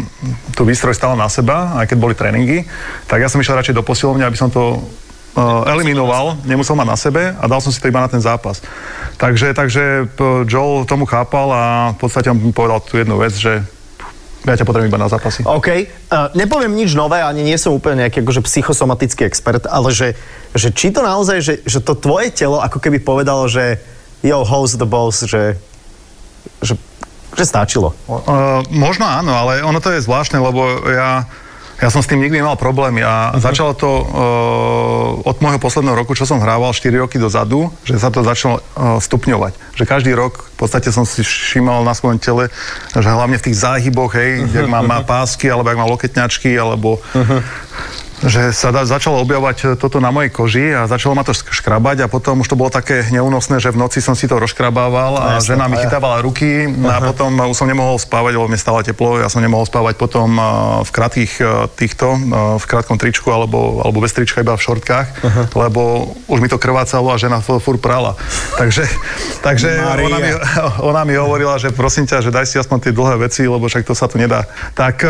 tú 0.58 0.66
výstroj 0.66 0.98
stále 0.98 1.16
na 1.16 1.30
seba, 1.30 1.78
aj 1.80 1.92
keď 1.94 1.98
boli 2.00 2.16
tréningy, 2.18 2.66
tak 3.06 3.22
ja 3.22 3.30
som 3.30 3.40
išiel 3.40 3.56
radšej 3.60 3.78
do 3.78 3.86
posilovne, 3.86 4.26
aby 4.26 4.36
som 4.36 4.50
to 4.50 4.82
uh, 5.36 5.72
eliminoval, 5.72 6.40
nemusel 6.48 6.76
mať 6.76 6.88
na 6.88 6.98
sebe 6.98 7.22
a 7.36 7.44
dal 7.46 7.60
som 7.62 7.72
si 7.72 7.80
to 7.80 7.92
iba 7.92 8.02
na 8.02 8.10
ten 8.10 8.24
zápas. 8.24 8.64
Takže, 9.16 9.56
takže 9.56 10.12
Joel 10.48 10.84
tomu 10.90 11.08
chápal 11.08 11.48
a 11.52 11.64
v 11.96 11.98
podstate 12.00 12.28
on 12.28 12.40
mi 12.40 12.52
povedal 12.52 12.84
tú 12.84 13.00
jednu 13.00 13.16
vec, 13.20 13.36
že 13.36 13.64
ja 14.46 14.54
ťa 14.54 14.68
potrebujem 14.70 14.94
iba 14.94 15.02
na 15.02 15.10
zápasy. 15.10 15.42
OK. 15.42 15.70
Uh, 16.14 16.30
nepoviem 16.38 16.70
nič 16.70 16.94
nové, 16.94 17.18
ani 17.18 17.42
nie 17.42 17.58
som 17.58 17.74
úplne 17.74 18.06
nejaký 18.06 18.22
akože 18.22 18.46
psychosomatický 18.46 19.26
expert, 19.26 19.66
ale 19.66 19.90
že, 19.90 20.14
že 20.54 20.70
či 20.70 20.94
to 20.94 21.02
naozaj, 21.02 21.42
že, 21.42 21.54
že 21.66 21.82
to 21.82 21.98
tvoje 21.98 22.30
telo 22.30 22.62
ako 22.62 22.78
keby 22.78 23.02
povedalo, 23.02 23.50
že 23.50 23.82
yo, 24.26 24.42
host 24.42 24.82
the 24.82 24.90
boss, 24.90 25.22
že, 25.22 25.62
že, 26.66 26.74
že 27.38 27.44
stačilo. 27.46 27.94
Uh, 28.10 28.66
možno 28.74 29.06
áno, 29.06 29.38
ale 29.38 29.62
ono 29.62 29.78
to 29.78 29.94
je 29.94 30.02
zvláštne, 30.02 30.42
lebo 30.42 30.66
ja 30.90 31.30
ja 31.76 31.92
som 31.92 32.00
s 32.00 32.08
tým 32.08 32.24
nikdy 32.24 32.40
nemal 32.40 32.56
problémy 32.56 33.04
a 33.04 33.36
uh-huh. 33.36 33.44
začalo 33.44 33.76
to 33.76 33.90
uh, 33.92 35.28
od 35.28 35.44
môjho 35.44 35.60
posledného 35.60 36.00
roku, 36.00 36.16
čo 36.16 36.24
som 36.24 36.40
hrával 36.40 36.72
4 36.72 36.88
roky 37.04 37.20
dozadu, 37.20 37.68
že 37.84 38.00
sa 38.00 38.08
to 38.08 38.24
začalo 38.24 38.64
uh, 38.64 38.96
stupňovať. 39.04 39.76
Že 39.76 39.84
každý 39.84 40.12
rok 40.16 40.48
v 40.56 40.58
podstate 40.64 40.88
som 40.96 41.04
si 41.04 41.20
všímal 41.20 41.84
na 41.84 41.92
svojom 41.92 42.16
tele, 42.16 42.48
že 42.96 43.10
hlavne 43.12 43.36
v 43.36 43.46
tých 43.52 43.60
záhyboch, 43.60 44.16
hej, 44.16 44.48
uh-huh. 44.48 44.56
jak 44.56 44.68
mám, 44.72 44.88
má 44.88 45.04
pásky, 45.04 45.52
alebo 45.52 45.68
ak 45.68 45.80
mám 45.84 45.92
loketňačky, 45.92 46.56
alebo 46.56 47.04
uh-huh 47.12 47.44
že 48.24 48.56
sa 48.56 48.72
da, 48.72 48.88
začalo 48.88 49.20
objavovať 49.20 49.58
e, 49.60 49.66
toto 49.76 50.00
na 50.00 50.08
mojej 50.08 50.32
koži 50.32 50.66
a 50.72 50.88
začalo 50.88 51.20
ma 51.20 51.28
to 51.28 51.36
škrabať 51.36 52.06
a 52.06 52.12
potom 52.12 52.40
už 52.40 52.48
to 52.48 52.56
bolo 52.56 52.72
také 52.72 53.04
neúnosné, 53.12 53.60
že 53.60 53.76
v 53.76 53.82
noci 53.82 54.00
som 54.00 54.16
si 54.16 54.24
to 54.32 54.40
rozškrabával 54.40 55.20
a 55.20 55.28
no, 55.36 55.44
žena 55.44 55.68
mi 55.68 55.76
chytávala 55.76 56.24
ruky 56.24 56.72
no 56.72 56.88
a 56.88 57.04
potom 57.04 57.36
už 57.52 57.58
som 57.58 57.68
nemohol 57.68 58.00
spávať, 58.00 58.40
lebo 58.40 58.48
mi 58.48 58.56
stalo 58.56 58.80
teplo, 58.80 59.20
ja 59.20 59.28
som 59.28 59.44
nemohol 59.44 59.68
spávať 59.68 60.00
potom 60.00 60.32
e, 60.32 60.44
v 60.88 60.90
krátkých 60.96 61.34
e, 61.44 61.46
týchto, 61.76 62.08
v 62.56 62.64
krátkom 62.64 62.96
tričku 62.96 63.28
alebo, 63.28 63.84
alebo 63.84 64.00
bez 64.00 64.16
trička 64.16 64.40
iba 64.40 64.56
v 64.56 64.64
šortkách, 64.64 65.08
uh-huh. 65.20 65.46
lebo 65.68 66.16
už 66.32 66.40
mi 66.40 66.48
to 66.48 66.56
krvácalo 66.56 67.12
a 67.12 67.20
žena 67.20 67.44
fur 67.44 67.78
prala. 67.80 68.16
Takže, 68.56 68.88
takže 69.44 69.76
ona, 69.84 70.18
mi, 70.24 70.32
ona 70.96 71.02
mi 71.04 71.14
hovorila, 71.20 71.60
že 71.60 71.76
prosím 71.76 72.08
ťa, 72.08 72.24
že 72.24 72.32
daj 72.32 72.48
si 72.48 72.56
aspoň 72.56 72.78
tie 72.80 72.94
dlhé 72.96 73.16
veci, 73.28 73.44
lebo 73.44 73.68
však 73.68 73.84
to 73.84 73.92
sa 73.98 74.08
tu 74.08 74.16
nedá. 74.16 74.48
Tak, 74.78 75.04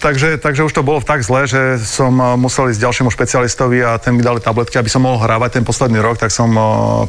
takže, 0.00 0.36
takže 0.36 0.66
už 0.68 0.72
to 0.72 0.82
bolo 0.84 1.00
tak 1.00 1.24
zle, 1.24 1.48
že 1.48 1.80
som 1.80 2.33
musel 2.38 2.70
ísť 2.70 2.80
ďalšiemu 2.80 3.10
špecialistovi 3.10 3.82
a 3.84 3.98
ten 3.98 4.14
mi 4.14 4.22
dali 4.22 4.38
tabletky, 4.38 4.78
aby 4.78 4.90
som 4.90 5.06
mohol 5.06 5.22
hrávať 5.22 5.60
ten 5.60 5.64
posledný 5.64 5.98
rok, 6.02 6.18
tak 6.20 6.30
som 6.30 6.50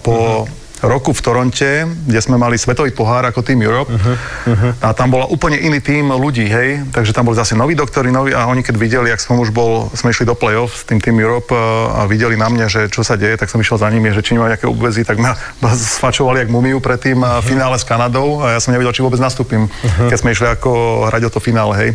po 0.02 0.14
uh-huh 0.46 0.65
roku 0.86 1.12
v 1.12 1.22
Toronte, 1.22 1.70
kde 1.86 2.20
sme 2.22 2.38
mali 2.38 2.56
svetový 2.56 2.94
pohár 2.94 3.26
ako 3.26 3.42
Team 3.42 3.62
Europe 3.62 3.90
uh-huh, 3.90 4.16
uh-huh. 4.54 4.72
a 4.86 4.94
tam 4.94 5.12
bola 5.12 5.26
úplne 5.28 5.58
iný 5.58 5.82
tým 5.82 6.14
ľudí, 6.14 6.46
hej, 6.46 6.86
takže 6.94 7.12
tam 7.12 7.28
boli 7.28 7.38
zase 7.38 7.58
noví 7.58 7.74
doktori, 7.74 8.14
noví 8.14 8.32
a 8.32 8.46
oni 8.46 8.62
keď 8.62 8.76
videli, 8.78 9.10
ak 9.10 9.22
som 9.22 9.38
už 9.42 9.50
bol, 9.50 9.90
sme 9.98 10.14
išli 10.14 10.30
do 10.30 10.38
play-off 10.38 10.82
s 10.82 10.84
tým 10.86 11.02
Team 11.02 11.18
Europe 11.18 11.52
a 11.52 12.06
videli 12.06 12.38
na 12.38 12.48
mňa, 12.48 12.66
že 12.70 12.82
čo 12.94 13.02
sa 13.02 13.18
deje, 13.18 13.36
tak 13.36 13.50
som 13.50 13.60
išiel 13.60 13.82
za 13.82 13.90
nimi, 13.90 14.14
že 14.14 14.22
či 14.22 14.38
nemá 14.38 14.48
nejaké 14.50 14.70
obvezy, 14.70 15.02
tak 15.04 15.18
ma, 15.18 15.34
ma 15.64 15.72
sfačovali 15.74 16.46
jak 16.46 16.50
mumiu 16.54 16.78
pred 16.80 17.02
tým 17.02 17.20
uh-huh. 17.20 17.42
finále 17.42 17.76
s 17.76 17.86
Kanadou 17.86 18.46
a 18.46 18.56
ja 18.56 18.60
som 18.62 18.72
nevedel, 18.72 18.94
či 18.94 19.02
vôbec 19.02 19.20
nastúpim, 19.20 19.68
uh-huh. 19.68 20.10
keď 20.10 20.18
sme 20.22 20.34
išli 20.34 20.48
ako 20.48 21.06
hrať 21.10 21.22
o 21.28 21.34
to 21.34 21.40
finále, 21.42 21.74
hej. 21.76 21.90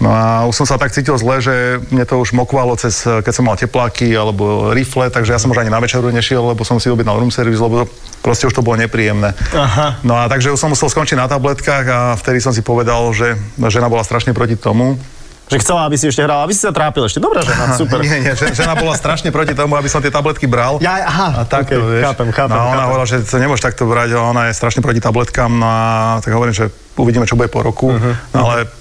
No 0.00 0.10
a 0.10 0.48
už 0.48 0.64
som 0.64 0.66
sa 0.66 0.80
tak 0.80 0.90
cítil 0.90 1.14
zle, 1.20 1.38
že 1.38 1.54
mne 1.92 2.04
to 2.08 2.18
už 2.18 2.32
mokvalo 2.32 2.74
cez, 2.80 3.04
keď 3.04 3.32
som 3.32 3.44
mal 3.46 3.56
tepláky 3.58 4.10
alebo 4.16 4.72
rifle, 4.72 5.10
takže 5.12 5.36
ja 5.36 5.40
som 5.40 5.52
už 5.52 5.60
ani 5.60 5.70
na 5.70 5.78
večeru 5.78 6.08
nešiel, 6.10 6.42
lebo 6.54 6.62
som 6.66 6.80
si 6.80 6.90
objednal 6.90 7.20
room 7.20 7.30
service, 7.30 7.60
lebo 7.60 7.86
proste 8.24 8.48
už 8.48 8.56
to 8.56 8.64
bolo 8.64 8.80
nepríjemné. 8.80 9.36
Aha. 9.52 10.00
No 10.00 10.16
a 10.16 10.24
takže 10.32 10.48
už 10.48 10.56
som 10.56 10.72
musel 10.72 10.88
skončiť 10.88 11.20
na 11.20 11.28
tabletkách 11.28 11.84
a 11.92 11.98
vtedy 12.16 12.40
som 12.40 12.56
si 12.56 12.64
povedal, 12.64 13.04
že 13.12 13.36
žena 13.68 13.92
bola 13.92 14.00
strašne 14.00 14.32
proti 14.32 14.56
tomu. 14.56 14.96
Že 15.44 15.60
chcela, 15.60 15.84
aby 15.84 16.00
si 16.00 16.08
ešte 16.08 16.24
hral, 16.24 16.40
aby 16.40 16.56
si 16.56 16.64
sa 16.64 16.72
trápil 16.72 17.04
ešte. 17.04 17.20
Dobrá 17.20 17.44
žena, 17.44 17.76
super. 17.76 18.00
nie, 18.00 18.24
nie, 18.24 18.32
žena 18.32 18.72
bola 18.80 18.96
strašne 19.04 19.28
proti 19.28 19.52
tomu, 19.52 19.76
aby 19.76 19.92
som 19.92 20.00
tie 20.00 20.08
tabletky 20.08 20.48
bral. 20.48 20.80
Ja, 20.80 21.04
aha, 21.04 21.28
a 21.36 21.40
tak 21.44 21.68
okay, 21.68 21.76
vieš. 21.76 22.04
chápem, 22.08 22.32
chápem. 22.32 22.56
No, 22.56 22.64
ona 22.64 22.72
chápem. 22.72 22.88
hovorila, 22.88 23.06
že 23.12 23.16
to 23.28 23.36
nemôžeš 23.36 23.62
takto 23.68 23.84
brať, 23.84 24.16
ona 24.16 24.48
je 24.48 24.56
strašne 24.56 24.80
proti 24.80 25.04
tabletkám, 25.04 25.52
no 25.52 25.68
a 25.68 25.80
tak 26.24 26.32
hovorím, 26.32 26.56
že 26.56 26.72
uvidíme, 26.96 27.28
čo 27.28 27.36
bude 27.36 27.52
po 27.52 27.60
roku, 27.60 27.92
uh-huh, 27.92 28.16
ale 28.32 28.72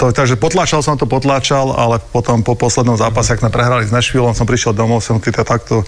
to, 0.00 0.08
takže 0.16 0.40
potláčal 0.40 0.80
som 0.80 0.96
to, 0.96 1.04
potláčal, 1.04 1.76
ale 1.76 2.00
potom 2.00 2.40
po 2.40 2.56
poslednom 2.56 2.96
zápase, 2.96 3.36
ak 3.36 3.44
sme 3.44 3.52
prehrali 3.52 3.84
s 3.84 3.92
Nashville, 3.92 4.32
som 4.32 4.48
prišiel 4.48 4.72
domov, 4.72 5.04
som 5.04 5.20
to 5.20 5.28
takto 5.44 5.84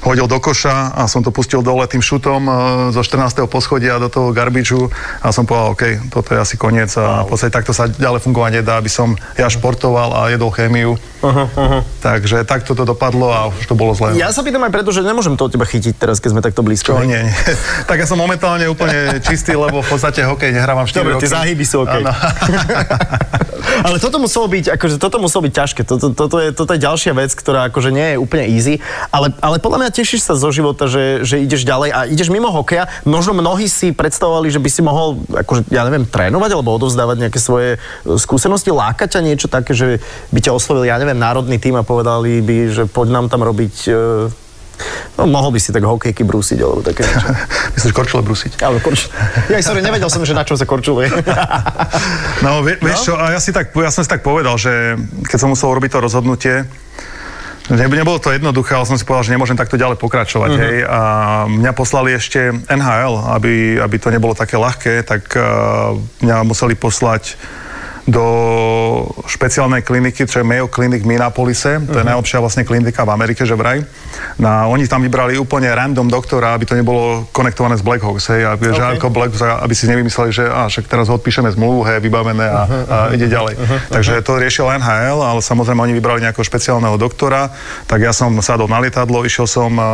hodil 0.00 0.24
do 0.24 0.40
koša 0.40 0.96
a 0.96 1.04
som 1.04 1.20
to 1.20 1.28
pustil 1.28 1.60
dole 1.60 1.84
tým 1.84 2.00
šutom 2.00 2.40
e, 2.48 2.52
zo 2.96 3.04
14. 3.04 3.44
poschodia 3.52 4.00
do 4.00 4.08
toho 4.08 4.32
garbidžu 4.32 4.88
a 5.20 5.28
som 5.28 5.44
povedal, 5.44 5.76
OK, 5.76 5.84
toto 6.08 6.32
je 6.32 6.38
asi 6.40 6.56
koniec 6.56 6.88
a 6.96 7.28
v 7.28 7.36
podstate 7.36 7.52
takto 7.52 7.76
sa 7.76 7.84
ďalej 7.84 8.24
fungovať 8.24 8.64
nedá, 8.64 8.80
aby 8.80 8.88
som 8.88 9.12
ja 9.36 9.52
športoval 9.52 10.16
a 10.16 10.32
jedol 10.32 10.48
chémiu. 10.48 10.96
Uh-huh, 11.20 11.44
uh-huh. 11.44 11.84
Takže 12.00 12.48
takto 12.48 12.72
to 12.72 12.88
dopadlo 12.88 13.28
a 13.28 13.52
už 13.52 13.68
to 13.68 13.76
bolo 13.76 13.92
zle. 13.92 14.16
Ja 14.16 14.32
sa 14.32 14.40
pýtam 14.40 14.64
aj 14.64 14.72
preto, 14.72 14.88
že 14.88 15.04
nemôžem 15.04 15.36
to 15.36 15.44
od 15.44 15.52
teba 15.52 15.68
chytiť 15.68 16.00
teraz, 16.00 16.16
keď 16.16 16.30
sme 16.32 16.40
takto 16.40 16.64
blízko. 16.64 16.96
Čo, 16.96 17.04
nie, 17.04 17.20
nie. 17.20 17.34
tak 17.90 18.00
ja 18.00 18.08
som 18.08 18.16
momentálne 18.16 18.64
úplne 18.72 19.20
čistý, 19.20 19.52
lebo 19.52 19.84
v 19.84 19.88
podstate 19.92 20.24
hokej 20.24 20.56
nehrávam 20.56 20.88
4 20.88 20.96
Dobre, 20.96 21.12
roky. 21.20 21.28
tie 21.28 21.32
záhyby 21.36 21.64
sú 21.68 21.84
OK. 21.84 21.94
Ale 23.84 23.96
toto 23.98 24.18
muselo 24.22 24.46
byť, 24.46 24.76
akože 24.76 24.96
toto 25.00 25.18
muselo 25.18 25.46
byť 25.46 25.52
ťažké. 25.54 25.80
Toto, 25.84 26.12
toto, 26.12 26.36
je, 26.38 26.50
toto 26.54 26.70
je 26.74 26.80
ďalšia 26.80 27.12
vec, 27.16 27.30
ktorá 27.32 27.68
akože 27.70 27.90
nie 27.90 28.14
je 28.14 28.16
úplne 28.16 28.44
easy. 28.48 28.78
Ale, 29.10 29.32
ale 29.42 29.62
podľa 29.62 29.86
mňa 29.86 29.90
tešíš 29.94 30.26
sa 30.26 30.34
zo 30.38 30.50
života, 30.54 30.86
že, 30.86 31.22
že 31.26 31.42
ideš 31.42 31.66
ďalej 31.66 31.90
a 31.90 32.00
ideš 32.08 32.32
mimo 32.32 32.50
hokeja. 32.52 32.88
Možno 33.04 33.36
mnohí 33.36 33.66
si 33.66 33.90
predstavovali, 33.90 34.48
že 34.50 34.62
by 34.62 34.70
si 34.70 34.82
mohol, 34.84 35.22
akože, 35.30 35.68
ja 35.72 35.84
neviem, 35.86 36.06
trénovať 36.06 36.50
alebo 36.56 36.76
odovzdávať 36.76 37.16
nejaké 37.28 37.38
svoje 37.40 37.76
e, 37.76 37.78
skúsenosti, 38.16 38.74
lákať 38.74 39.18
ťa 39.18 39.20
niečo 39.26 39.46
také, 39.50 39.72
že 39.74 39.98
by 40.30 40.40
ťa 40.42 40.54
oslovil, 40.54 40.86
ja 40.86 40.98
neviem, 41.00 41.18
národný 41.18 41.58
tým 41.58 41.78
a 41.78 41.86
povedali 41.86 42.42
by, 42.42 42.58
že 42.70 42.82
poď 42.86 43.08
nám 43.14 43.26
tam 43.28 43.42
robiť 43.42 43.76
e, 43.86 43.92
No, 45.18 45.28
mohol 45.28 45.52
by 45.52 45.60
si 45.60 45.70
tak 45.70 45.84
hokejky 45.84 46.24
brúsiť, 46.24 46.58
alebo 46.60 46.80
také 46.80 47.04
niečo. 47.04 47.28
Myslíš 47.76 47.92
korčule 47.92 48.22
brúsiť? 48.24 48.60
Áno, 48.64 48.80
korčule. 48.80 49.12
Ja, 49.52 49.58
sorry, 49.60 49.84
nevedel 49.84 50.08
som, 50.08 50.24
že 50.24 50.32
na 50.32 50.46
čo 50.46 50.56
sa 50.56 50.64
korčuluje. 50.64 51.10
no, 52.44 52.64
vie, 52.64 52.78
no? 52.80 52.84
vieš 52.88 53.10
čo, 53.10 53.18
a 53.18 53.34
ja, 53.34 53.40
si 53.42 53.50
tak, 53.52 53.74
ja 53.74 53.90
som 53.92 54.00
si 54.00 54.10
tak 54.10 54.24
povedal, 54.24 54.56
že 54.56 54.96
keď 55.26 55.38
som 55.38 55.48
musel 55.52 55.74
robiť 55.76 55.90
to 55.92 55.98
rozhodnutie, 56.00 56.56
Nebolo 57.70 58.18
to 58.18 58.34
jednoduché, 58.34 58.74
ale 58.74 58.82
som 58.82 58.98
si 58.98 59.06
povedal, 59.06 59.30
že 59.30 59.34
nemôžem 59.38 59.54
takto 59.54 59.78
ďalej 59.78 59.94
pokračovať. 60.02 60.50
Uh-huh. 60.50 60.58
Hej. 60.58 60.76
A 60.90 61.00
mňa 61.46 61.70
poslali 61.70 62.18
ešte 62.18 62.50
NHL, 62.66 63.14
aby, 63.30 63.78
aby 63.78 63.96
to 64.02 64.10
nebolo 64.10 64.34
také 64.34 64.58
ľahké, 64.58 65.06
tak 65.06 65.30
uh, 65.38 65.94
mňa 66.18 66.42
museli 66.42 66.74
poslať 66.74 67.38
do 68.10 68.26
špeciálnej 69.30 69.86
kliniky, 69.86 70.26
čo 70.26 70.42
je 70.42 70.44
Mayo 70.44 70.66
Clinic 70.66 71.06
v 71.06 71.14
Minneapolise. 71.14 71.78
To 71.86 72.02
je 72.02 72.06
najlepšia 72.06 72.42
vlastne 72.42 72.66
klinika 72.66 73.06
v 73.06 73.14
Amerike, 73.14 73.46
že 73.46 73.54
vraj. 73.54 73.86
No, 74.36 74.48
a 74.50 74.66
oni 74.66 74.90
tam 74.90 75.06
vybrali 75.06 75.38
úplne 75.38 75.70
random 75.70 76.10
doktora, 76.10 76.58
aby 76.58 76.66
to 76.66 76.74
nebolo 76.74 77.30
konektované 77.30 77.78
s 77.78 77.86
Black 77.86 78.02
Hawks, 78.02 78.28
hej, 78.34 78.44
aby, 78.44 78.74
že 78.74 78.80
Okay. 78.80 78.96
ako 78.96 79.12
Black, 79.12 79.30
aby 79.38 79.74
si 79.76 79.86
nevymysleli, 79.86 80.30
že 80.34 80.44
á, 80.48 80.66
však 80.66 80.90
teraz 80.90 81.06
odpíšeme 81.12 81.52
zmluvu, 81.54 81.86
hej, 81.86 82.02
vybavené 82.02 82.46
a, 82.48 82.62
a 82.66 82.96
ide 83.14 83.30
ďalej. 83.30 83.54
Takže 83.92 84.24
to 84.26 84.40
riešil 84.40 84.66
NHL, 84.66 85.20
ale 85.20 85.38
samozrejme 85.44 85.78
oni 85.78 85.94
vybrali 85.94 86.24
nejakého 86.24 86.42
špeciálneho 86.42 86.96
doktora, 86.96 87.52
tak 87.86 88.02
ja 88.02 88.10
som 88.10 88.34
sadol 88.42 88.66
na 88.66 88.82
lietadlo, 88.82 89.22
išiel 89.22 89.46
som 89.46 89.70
uh, 89.76 89.84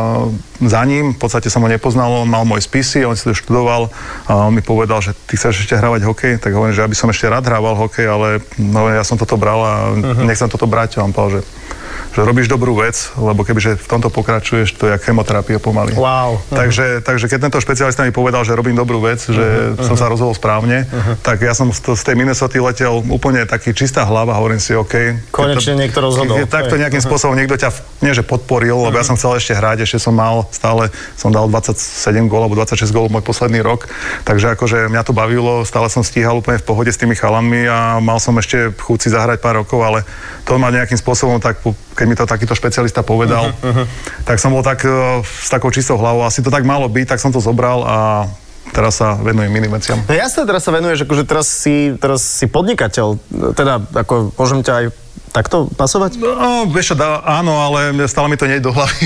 za 0.63 0.81
ním, 0.87 1.13
v 1.13 1.19
podstate 1.19 1.51
som 1.51 1.61
ho 1.61 1.69
nepoznal, 1.69 2.25
on 2.25 2.31
mal 2.31 2.47
môj 2.47 2.65
spisy, 2.65 3.05
on 3.05 3.13
si 3.13 3.27
to 3.27 3.37
študoval 3.37 3.93
a 4.25 4.49
on 4.49 4.55
mi 4.55 4.63
povedal, 4.63 5.03
že 5.03 5.13
ty 5.27 5.37
chceš 5.37 5.67
ešte 5.67 5.77
hrávať 5.77 6.07
hokej, 6.07 6.33
tak 6.41 6.55
hovorím, 6.55 6.73
že 6.73 6.81
ja 6.81 6.89
by 6.89 6.97
som 6.97 7.11
ešte 7.13 7.27
rád 7.29 7.45
hrával 7.45 7.77
hokej, 7.77 8.06
ale 8.07 8.41
no, 8.57 8.87
ja 8.89 9.03
som 9.03 9.19
toto 9.19 9.37
bral 9.37 9.59
a 9.61 9.73
nechcem 10.23 10.49
toto 10.49 10.65
brať. 10.65 11.03
On 11.03 11.13
povedal, 11.13 11.39
že 11.39 11.41
že 12.13 12.21
robíš 12.25 12.49
dobrú 12.49 12.73
vec, 12.77 13.13
lebo 13.15 13.45
kebyže 13.45 13.77
v 13.77 13.87
tomto 13.87 14.09
pokračuješ, 14.09 14.75
to 14.75 14.89
je 14.89 14.95
chemoterapia 15.01 15.61
pomaly. 15.61 15.93
Wow. 15.93 16.41
Takže, 16.49 17.05
takže 17.05 17.29
keď 17.29 17.49
tento 17.49 17.59
špecialista 17.61 18.03
mi 18.03 18.11
povedal, 18.11 18.41
že 18.43 18.57
robím 18.57 18.73
dobrú 18.75 19.01
vec, 19.01 19.21
že 19.21 19.77
som 19.85 19.95
sa 19.95 20.09
rozhodol 20.09 20.33
správne, 20.33 20.89
tak 21.21 21.45
ja 21.45 21.53
som 21.53 21.69
z, 21.69 21.79
to- 21.81 21.97
tej 21.97 22.15
Minnesota 22.15 22.57
letel 22.57 23.03
úplne 23.11 23.43
taký 23.43 23.75
čistá 23.75 24.07
hlava, 24.07 24.33
hovorím 24.39 24.57
si, 24.57 24.73
OK. 24.73 25.29
Konečne 25.29 25.75
keď 25.75 25.81
niekto 25.83 25.99
rozhodol. 26.01 26.35
keď 26.41 26.47
Takto 26.49 26.75
nejakým 26.79 27.03
spôsobom 27.03 27.35
niekto 27.37 27.59
ťa, 27.59 27.69
nie 28.01 28.15
že 28.15 28.23
podporil, 28.23 28.87
lebo 28.87 28.95
ja 28.95 29.05
som 29.05 29.19
chcel 29.19 29.37
ešte 29.37 29.53
hrať, 29.53 29.83
ešte 29.83 29.99
som 30.01 30.15
mal 30.15 30.47
stále, 30.49 30.89
som 31.19 31.29
dal 31.29 31.45
27 31.51 32.31
gól 32.31 32.47
alebo 32.47 32.55
26 32.57 32.89
gólov 32.95 33.11
môj 33.13 33.23
posledný 33.25 33.59
rok, 33.61 33.85
takže 34.23 34.55
akože 34.57 34.89
mňa 34.89 35.01
to 35.03 35.13
bavilo, 35.13 35.67
stále 35.67 35.91
som 35.91 36.01
stíhal 36.01 36.39
úplne 36.39 36.57
v 36.57 36.65
pohode 36.65 36.89
s 36.89 36.97
tými 36.97 37.13
chalanmi 37.13 37.67
a 37.67 37.99
mal 38.01 38.17
som 38.17 38.33
ešte 38.39 38.71
chuť 38.73 38.97
si 39.03 39.09
zahrať 39.13 39.37
pár 39.43 39.61
rokov, 39.61 39.79
ale 39.83 39.99
to 40.47 40.55
ma 40.55 40.71
nejakým 40.71 40.97
spôsobom 40.97 41.37
tak, 41.43 41.59
keď 41.97 42.05
mi 42.05 42.13
to 42.13 42.29
takýto 42.29 42.53
špecialista 42.53 43.01
povedal, 43.01 43.49
tak 44.29 44.37
som 44.37 44.53
bol 44.53 44.61
tak 44.61 44.85
e, 44.85 45.25
s 45.25 45.49
takou 45.49 45.73
čistou 45.73 45.97
hlavou, 45.97 46.21
asi 46.21 46.45
to 46.45 46.53
tak 46.53 46.61
malo 46.61 46.85
byť, 46.85 47.17
tak 47.17 47.19
som 47.19 47.33
to 47.33 47.41
zobral 47.41 47.81
a 47.81 48.29
teraz 48.69 49.01
sa 49.01 49.17
venujem 49.17 49.49
iným 49.49 49.73
veciam. 49.73 49.97
No 50.05 50.13
jasné, 50.13 50.45
teraz 50.45 50.61
sa 50.61 50.69
venuješ, 50.69 51.09
akože 51.09 51.23
teraz 51.25 51.49
si, 51.49 51.97
teraz 51.97 52.21
si 52.21 52.45
podnikateľ, 52.45 53.17
teda 53.57 53.81
ako 54.05 54.37
môžem 54.37 54.61
ťa 54.61 54.73
aj 54.77 54.85
takto 55.31 55.69
pasovať? 55.75 56.17
No, 56.17 56.65
vieš 56.67 56.93
čo, 56.93 56.95
dá, 56.95 57.21
áno, 57.23 57.57
ale 57.59 57.93
stále 58.07 58.27
mi 58.31 58.37
to 58.39 58.47
nie 58.47 58.59
je 58.59 58.65
do 58.65 58.71
hlavy. 58.73 59.01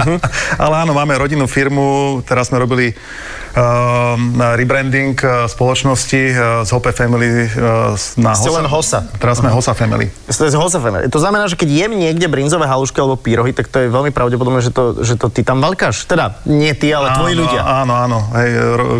ale 0.64 0.74
áno, 0.86 0.92
máme 0.92 1.16
rodinnú 1.16 1.46
firmu, 1.46 2.20
teraz 2.26 2.50
sme 2.50 2.60
robili 2.60 2.92
uh, 2.92 4.16
rebranding 4.56 5.16
uh, 5.22 5.46
spoločnosti 5.48 6.22
uh, 6.32 6.36
z 6.66 6.70
Hope 6.72 6.92
Family 6.92 7.48
uh, 7.52 7.94
na 8.18 8.32
Ste 8.34 8.50
len 8.52 8.66
Hosa. 8.66 9.06
Teraz 9.16 9.38
sme 9.40 9.48
Hosa 9.52 9.72
Family. 9.72 10.10
Je 10.28 10.34
z 10.34 10.56
Hosa 10.58 10.80
Family. 10.80 11.08
To 11.08 11.20
znamená, 11.20 11.46
že 11.46 11.56
keď 11.56 11.68
jem 11.70 11.92
niekde 11.94 12.26
brinzové 12.28 12.66
halušky 12.66 12.98
alebo 13.00 13.20
pyrohy, 13.20 13.52
tak 13.54 13.68
to 13.68 13.82
je 13.82 13.88
veľmi 13.88 14.10
pravdepodobné, 14.10 14.60
že 14.64 14.72
to, 14.72 15.02
že 15.04 15.14
to 15.16 15.32
ty 15.32 15.44
tam 15.46 15.60
valkáš. 15.62 16.04
Teda 16.04 16.40
nie 16.48 16.72
ty, 16.74 16.90
ale 16.92 17.14
tvoji 17.16 17.34
áno, 17.36 17.42
ľudia. 17.44 17.60
Áno, 17.62 17.94
áno. 17.96 18.18
Hej, 18.36 18.50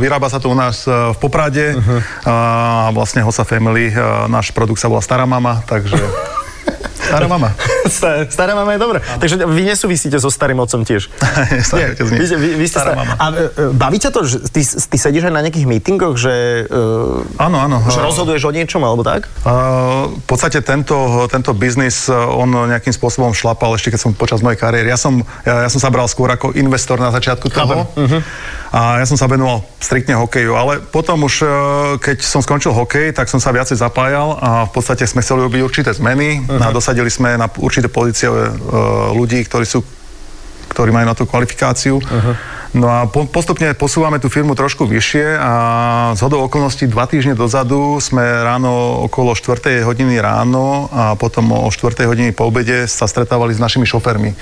vyrába 0.00 0.28
sa 0.28 0.38
to 0.38 0.52
u 0.52 0.56
nás 0.56 0.84
v 0.86 1.16
Poprade 1.18 1.74
Mhm. 1.76 1.96
a 2.26 2.34
vlastne 2.92 3.24
Hosa 3.24 3.44
Family, 3.46 3.92
náš 4.28 4.50
produkt 4.52 4.80
sa 4.80 4.88
volá 4.88 5.00
Stará 5.02 5.24
mama, 5.24 5.62
takže... 5.66 5.98
Stará 7.02 7.26
mama. 7.26 7.50
Stará, 7.82 8.24
stará 8.30 8.52
mama 8.54 8.70
je 8.74 8.80
dobrá. 8.80 8.98
Takže 9.18 9.34
vy 9.42 9.62
nesúvisíte 9.66 10.14
so 10.22 10.30
starým 10.30 10.62
otcom 10.62 10.86
tiež. 10.86 11.10
Starý 11.68 11.98
otec 11.98 12.06
nie. 12.14 12.18
Vy, 12.22 12.26
vy, 12.38 12.48
vy 12.62 12.66
ste 12.70 12.78
Stará 12.78 12.94
stará 12.94 13.00
mama. 13.02 13.14
A 13.18 13.24
e, 13.30 13.34
e, 13.34 13.62
baví 13.74 13.98
ťa 13.98 14.10
to, 14.14 14.20
že 14.22 14.36
ty, 14.48 14.62
ty 14.62 14.96
sedíš 14.96 15.26
aj 15.28 15.34
na 15.34 15.42
nejakých 15.42 15.66
mítingoch, 15.66 16.14
že, 16.14 16.66
uh, 16.70 17.42
Áno, 17.42 17.58
áno. 17.58 17.82
že 17.90 17.98
Uh, 17.98 18.06
rozhoduješ 18.06 18.42
o 18.46 18.52
niečom, 18.54 18.80
alebo 18.86 19.02
tak? 19.02 19.26
Uh, 19.42 20.14
v 20.14 20.26
podstate 20.26 20.62
tento, 20.62 21.26
tento 21.26 21.50
biznis, 21.52 22.06
on 22.12 22.70
nejakým 22.70 22.94
spôsobom 22.94 23.34
šlapal 23.34 23.74
ešte 23.74 23.94
keď 23.94 24.00
som 24.00 24.10
počas 24.14 24.40
mojej 24.40 24.58
kariéry. 24.60 24.88
Ja 24.88 24.98
som, 24.98 25.26
ja, 25.42 25.66
ja 25.66 25.70
som 25.70 25.82
sa 25.82 25.90
bral 25.90 26.06
skôr 26.06 26.30
ako 26.30 26.54
investor 26.54 26.96
na 27.02 27.10
začiatku 27.10 27.50
toho. 27.50 27.88
A 28.72 29.04
ja 29.04 29.06
som 29.06 29.20
sa 29.20 29.28
venoval 29.28 29.60
striktne 29.76 30.16
hokeju, 30.16 30.56
ale 30.56 30.80
potom 30.80 31.28
už, 31.28 31.44
keď 32.00 32.24
som 32.24 32.40
skončil 32.40 32.72
hokej, 32.72 33.12
tak 33.12 33.28
som 33.28 33.36
sa 33.36 33.52
viacej 33.52 33.76
zapájal 33.76 34.40
a 34.40 34.64
v 34.64 34.72
podstate 34.72 35.04
sme 35.04 35.20
chceli 35.20 35.44
robiť 35.44 35.60
určité 35.60 35.90
zmeny 35.92 36.40
a 36.48 36.72
dosadili 36.92 37.08
sme 37.08 37.40
na 37.40 37.48
určité 37.48 37.88
pozície 37.88 38.28
uh, 38.28 38.52
ľudí, 39.16 39.40
ktorí 39.48 39.64
sú 39.64 39.80
ktorí 40.72 40.88
majú 40.88 41.04
na 41.08 41.16
tú 41.16 41.24
kvalifikáciu. 41.28 42.00
No 42.72 42.88
a 42.88 43.04
po, 43.04 43.28
postupne 43.28 43.76
posúvame 43.76 44.16
tú 44.16 44.32
firmu 44.32 44.56
trošku 44.56 44.88
vyššie 44.88 45.36
a 45.36 45.52
z 46.16 46.20
hodou 46.24 46.48
okolností 46.48 46.88
dva 46.88 47.04
týždne 47.04 47.36
dozadu 47.36 48.00
sme 48.00 48.24
ráno 48.24 49.04
okolo 49.04 49.36
4. 49.36 49.84
hodiny 49.84 50.16
ráno 50.16 50.88
a 50.88 51.12
potom 51.12 51.52
o 51.52 51.68
4. 51.68 52.08
hodiny 52.08 52.32
po 52.32 52.48
obede 52.48 52.88
sa 52.88 53.04
stretávali 53.04 53.52
s 53.52 53.60
našimi 53.60 53.84
šofermi 53.84 54.32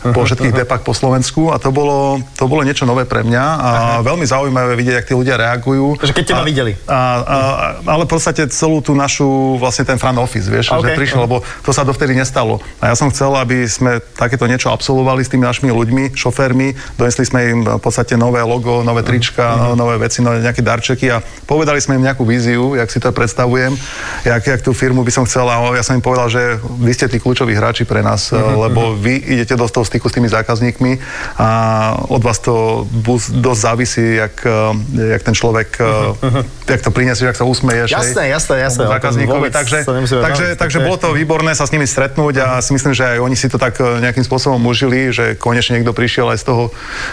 po 0.00 0.24
všetkých 0.24 0.64
depách 0.64 0.80
po 0.80 0.96
Slovensku 0.96 1.52
a 1.52 1.60
to 1.60 1.68
bolo, 1.76 2.24
to 2.40 2.48
bolo 2.48 2.64
niečo 2.64 2.88
nové 2.88 3.04
pre 3.04 3.20
mňa 3.20 3.44
a 3.44 3.70
veľmi 4.00 4.24
zaujímavé 4.24 4.80
vidieť, 4.80 5.04
jak 5.04 5.08
tí 5.12 5.14
ľudia 5.14 5.36
reagujú. 5.36 6.00
Že 6.00 6.12
keď 6.16 6.24
teba 6.24 6.40
A- 6.40 6.48
videli. 6.48 6.72
a, 6.88 6.98
a, 7.20 7.36
ale 7.84 8.08
v 8.08 8.10
podstate 8.16 8.48
celú 8.48 8.80
tú 8.80 8.96
našu, 8.96 9.60
vlastne 9.60 9.84
ten 9.84 10.00
front 10.00 10.16
office, 10.16 10.48
vieš, 10.48 10.72
OK. 10.72 10.88
že 10.88 10.96
prišiel, 10.96 11.28
lebo 11.28 11.44
to 11.60 11.70
sa 11.76 11.84
dovtedy 11.84 12.16
nestalo. 12.16 12.64
A 12.80 12.92
ja 12.92 12.94
som 12.96 13.12
chcel, 13.12 13.28
aby 13.36 13.68
sme 13.68 14.00
takéto 14.16 14.48
niečo 14.48 14.72
absolvovali 14.72 15.20
s 15.20 15.28
tými 15.28 15.44
našimi 15.44 15.68
ľuďmi, 15.68 16.16
šoférmi, 16.16 16.96
donesli 16.96 17.28
sme 17.28 17.40
im 17.52 17.60
v 17.78 17.82
podstate 17.82 18.14
nové 18.16 18.42
logo, 18.42 18.82
nové 18.82 19.02
trička, 19.02 19.74
nové 19.74 19.98
veci, 19.98 20.22
nové 20.22 20.40
nejaké 20.40 20.62
darčeky 20.62 21.06
a 21.10 21.22
povedali 21.44 21.78
sme 21.80 21.98
im 21.98 22.04
nejakú 22.06 22.24
víziu, 22.24 22.74
jak 22.78 22.88
si 22.90 22.98
to 23.00 23.12
predstavujem, 23.12 23.76
jak, 24.24 24.42
jak 24.42 24.60
tú 24.62 24.72
firmu 24.72 25.04
by 25.04 25.12
som 25.12 25.24
chcel 25.24 25.46
a 25.46 25.60
ja 25.74 25.82
som 25.84 25.98
im 25.98 26.04
povedal, 26.04 26.30
že 26.30 26.58
vy 26.62 26.92
ste 26.94 27.06
tí 27.10 27.18
kľúčoví 27.20 27.54
hráči 27.54 27.84
pre 27.84 28.00
nás, 28.00 28.32
lebo 28.34 28.94
vy 28.96 29.18
idete 29.20 29.54
do 29.58 29.66
toho 29.68 29.84
styku 29.84 30.08
s 30.08 30.14
tými 30.14 30.28
zákazníkmi 30.30 30.98
a 31.38 31.48
od 32.08 32.22
vás 32.22 32.38
to 32.38 32.86
dosť 33.34 33.60
závisí, 33.60 34.04
jak, 34.16 34.34
eh, 34.46 35.10
jak 35.18 35.22
ten 35.22 35.34
človek, 35.34 35.68
eh, 35.80 36.72
jak 36.72 36.80
to 36.82 36.90
prinesieš, 36.90 37.26
jak 37.34 37.38
sa 37.38 37.46
usmeješ. 37.46 37.90
Jasné, 37.90 38.28
jasné, 38.28 38.56
jasné, 38.60 38.84
Zákazníkovi, 38.84 39.48
takže, 39.50 39.84
takže, 40.08 40.46
takže 40.56 40.78
bolo 40.80 40.96
to 40.96 41.08
výborné 41.12 41.52
sa 41.54 41.66
s 41.66 41.72
nimi 41.72 41.88
stretnúť 41.88 42.34
a 42.40 42.48
si 42.60 42.72
myslím, 42.76 42.92
že 42.92 43.16
aj 43.16 43.18
oni 43.20 43.36
si 43.36 43.46
to 43.48 43.58
tak 43.58 43.78
nejakým 43.80 44.22
spôsobom 44.24 44.60
užili, 44.64 45.10
že 45.10 45.34
konečne 45.36 45.80
niekto 45.80 45.92
prišiel 45.96 46.32
aj 46.32 46.38
z 46.40 46.44
toho, 46.44 46.64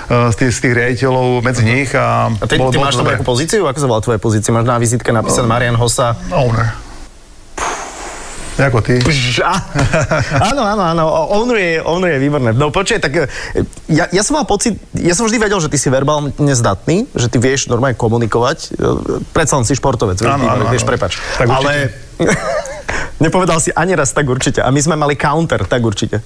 z 0.10 0.36
tých, 0.36 0.51
z 0.52 0.60
tých 0.68 0.74
riaditeľov 0.76 1.42
medzi 1.42 1.64
nich 1.64 1.90
a, 1.96 2.30
A 2.30 2.46
ty, 2.46 2.60
ty 2.60 2.78
máš 2.78 3.00
tam 3.00 3.08
nejakú 3.08 3.24
pozíciu? 3.26 3.66
Ako 3.66 3.80
sa 3.80 3.88
volá 3.88 4.02
tvoja 4.04 4.20
pozícia? 4.20 4.52
Máš 4.52 4.68
na 4.68 4.78
vizitke 4.78 5.10
napísané 5.10 5.48
Marian 5.48 5.80
Hossa. 5.80 6.14
Owner. 6.30 6.92
Ako 8.62 8.78
ty? 8.84 9.02
Pš, 9.02 9.42
á. 9.42 9.58
áno, 10.54 10.62
áno, 10.62 10.84
áno. 10.86 11.04
Owner 11.34 11.58
je, 11.58 11.72
owner 11.82 12.10
je 12.14 12.20
výborné. 12.22 12.54
No 12.54 12.70
počkaj, 12.70 13.00
tak 13.02 13.14
e, 13.18 13.26
ja, 13.90 14.06
ja 14.12 14.22
som 14.22 14.38
mal 14.38 14.46
pocit, 14.46 14.78
ja 14.94 15.18
som 15.18 15.26
vždy 15.26 15.42
vedel, 15.42 15.58
že 15.58 15.72
ty 15.72 15.82
si 15.82 15.90
verbálne 15.90 16.54
zdatný, 16.54 17.10
že 17.18 17.26
ty 17.32 17.42
vieš 17.42 17.72
normálne 17.72 17.98
komunikovať. 17.98 18.58
E, 18.70 19.24
Predsa 19.34 19.58
len 19.58 19.66
si 19.66 19.74
športovec, 19.74 20.22
Áno, 20.22 20.46
ty 20.46 20.46
áno, 20.46 20.64
vieš, 20.70 20.86
áno. 20.86 20.92
prepač. 20.94 21.18
Tak. 21.42 21.48
Ale 21.50 21.72
nepovedal 23.24 23.58
si 23.58 23.74
ani 23.74 23.98
raz 23.98 24.14
tak 24.14 24.30
určite. 24.30 24.62
A 24.62 24.70
my 24.70 24.78
sme 24.84 24.94
mali 24.94 25.18
counter, 25.18 25.66
tak 25.66 25.82
určite. 25.82 26.22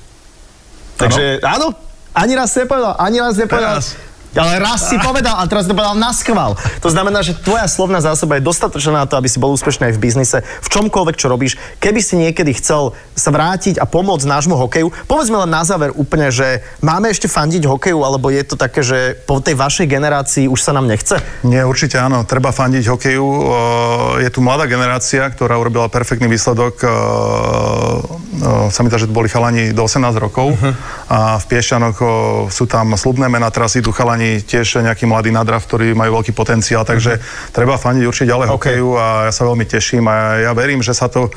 Takže 1.00 1.40
áno, 1.40 1.72
ani 2.16 2.34
raz 2.36 2.52
nepovedal, 2.52 3.00
ani 3.00 3.18
raz 3.22 3.36
nepovedal. 3.40 3.80
Teraz. 3.80 3.96
Ale 4.36 4.60
raz 4.60 4.92
si 4.92 5.00
povedal 5.00 5.40
a 5.40 5.48
teraz 5.48 5.64
to 5.64 5.72
povedal 5.72 5.96
na 5.96 6.12
schvál. 6.12 6.60
To 6.84 6.92
znamená, 6.92 7.24
že 7.24 7.40
tvoja 7.40 7.72
slovná 7.72 8.04
zásoba 8.04 8.36
je 8.36 8.44
dostatočná 8.44 9.04
na 9.04 9.08
to, 9.08 9.16
aby 9.16 9.32
si 9.32 9.40
bol 9.40 9.56
úspešný 9.56 9.90
aj 9.90 9.96
v 9.96 10.04
biznise, 10.04 10.38
v 10.44 10.68
čomkoľvek, 10.68 11.16
čo 11.16 11.32
robíš. 11.32 11.56
Keby 11.80 12.00
si 12.04 12.20
niekedy 12.20 12.52
chcel 12.60 12.92
sa 13.16 13.32
vrátiť 13.32 13.80
a 13.80 13.88
pomôcť 13.88 14.28
nášmu 14.28 14.60
hokeju, 14.60 14.92
povedzme 15.08 15.40
len 15.40 15.56
na 15.56 15.64
záver 15.64 15.96
úplne, 15.96 16.36
že 16.36 16.60
máme 16.84 17.08
ešte 17.08 17.32
fandiť 17.32 17.64
hokeju, 17.64 18.04
alebo 18.04 18.28
je 18.28 18.44
to 18.44 18.60
také, 18.60 18.84
že 18.84 19.16
po 19.24 19.40
tej 19.40 19.56
vašej 19.56 19.88
generácii 19.88 20.52
už 20.52 20.60
sa 20.60 20.76
nám 20.76 20.92
nechce? 20.92 21.16
Nie, 21.48 21.64
určite 21.64 21.96
áno, 21.96 22.28
treba 22.28 22.52
fandiť 22.52 22.92
hokeju. 22.92 23.28
Je 24.20 24.30
tu 24.36 24.44
mladá 24.44 24.68
generácia, 24.68 25.32
ktorá 25.32 25.56
urobila 25.56 25.88
perfektný 25.88 26.28
výsledok. 26.28 26.84
Sa 28.68 28.80
mi 28.84 28.92
že 28.92 29.08
to 29.08 29.16
boli 29.16 29.32
chalani 29.32 29.72
do 29.76 29.84
18 29.88 30.12
rokov 30.20 30.56
a 31.12 31.40
v 31.40 31.46
Piešťanoch 31.52 31.98
sú 32.48 32.64
tam 32.68 32.96
slubné 33.00 33.28
mená, 33.32 33.52
teraz 33.52 33.76
idú 33.76 33.92
chalani 33.96 34.25
tiež 34.42 34.82
nejaký 34.82 35.06
mladý 35.06 35.30
nadrav, 35.30 35.62
ktorí 35.62 35.94
majú 35.94 36.20
veľký 36.20 36.32
potenciál, 36.32 36.84
takže 36.84 37.20
treba 37.50 37.76
fandiť 37.76 38.04
určite 38.04 38.30
ďalej 38.30 38.48
hokeju 38.50 38.90
a 38.96 39.06
ja 39.28 39.34
sa 39.34 39.44
veľmi 39.44 39.66
teším 39.66 40.06
a 40.06 40.16
ja 40.42 40.52
verím, 40.52 40.80
že 40.80 40.92
sa 40.92 41.06
to 41.06 41.28
e, 41.28 41.32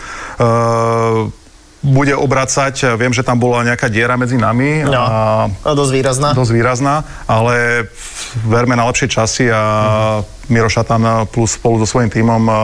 bude 1.79 2.11
obracať. 2.11 2.98
Viem, 2.98 3.14
že 3.14 3.22
tam 3.22 3.38
bola 3.38 3.62
nejaká 3.62 3.87
diera 3.87 4.18
medzi 4.18 4.35
nami 4.35 4.83
No. 4.83 4.98
a 4.98 5.46
A 5.46 5.70
dosť 5.79 5.92
výrazná. 5.94 6.29
dosť 6.35 6.53
výrazná, 6.53 6.94
ale 7.24 7.87
verme 8.42 8.74
na 8.74 8.83
lepšie 8.90 9.07
časy 9.07 9.46
a 9.46 9.62
Miro 10.48 10.66
Šatan 10.66 11.29
plus 11.29 11.55
spolu 11.55 11.79
so 11.79 11.87
svojím 11.87 12.09
tímom 12.09 12.42
a 12.48 12.59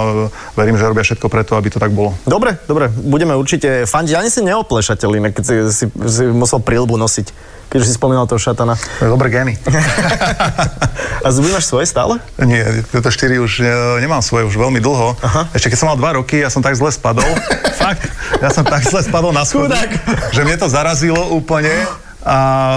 verím, 0.57 0.75
že 0.75 0.89
robia 0.89 1.05
všetko 1.05 1.29
preto, 1.29 1.55
aby 1.55 1.69
to 1.69 1.79
tak 1.79 1.93
bolo. 1.93 2.17
Dobre, 2.25 2.57
dobre, 2.65 2.89
budeme 2.91 3.37
určite 3.37 3.85
fandiť. 3.85 4.15
Ani 4.17 4.33
si 4.33 4.41
neoplešateľ, 4.41 5.11
inak 5.21 5.33
keď 5.37 5.45
si, 5.45 5.55
si, 5.71 5.85
si 5.87 6.23
musel 6.27 6.59
prílbu 6.59 6.97
nosiť. 6.97 7.27
Keďže 7.75 7.91
si 7.91 7.99
spomínal 7.99 8.31
toho 8.31 8.39
šatana. 8.39 8.79
Dobre 9.03 9.35
gény. 9.35 9.59
A 11.27 11.29
zuby 11.35 11.51
máš 11.51 11.67
svoje 11.67 11.91
stále? 11.91 12.23
Nie, 12.39 12.87
tieto 12.87 13.11
štyri 13.11 13.43
už 13.43 13.59
e, 13.59 13.67
nemám 13.99 14.23
svoje 14.23 14.47
už 14.47 14.55
veľmi 14.55 14.79
dlho. 14.79 15.19
Aha. 15.19 15.51
Ešte 15.51 15.75
keď 15.75 15.79
som 15.83 15.91
mal 15.91 15.99
dva 15.99 16.15
roky, 16.15 16.39
ja 16.39 16.55
som 16.55 16.63
tak 16.63 16.79
zle 16.79 16.95
spadol. 16.95 17.27
Fakt, 17.83 18.07
ja 18.39 18.55
som 18.55 18.63
tak 18.63 18.87
zle 18.87 19.03
spadol 19.03 19.35
na 19.35 19.43
schody, 19.43 19.75
že 20.31 20.47
mne 20.47 20.55
to 20.55 20.71
zarazilo 20.71 21.35
úplne 21.35 21.75
a 22.23 22.37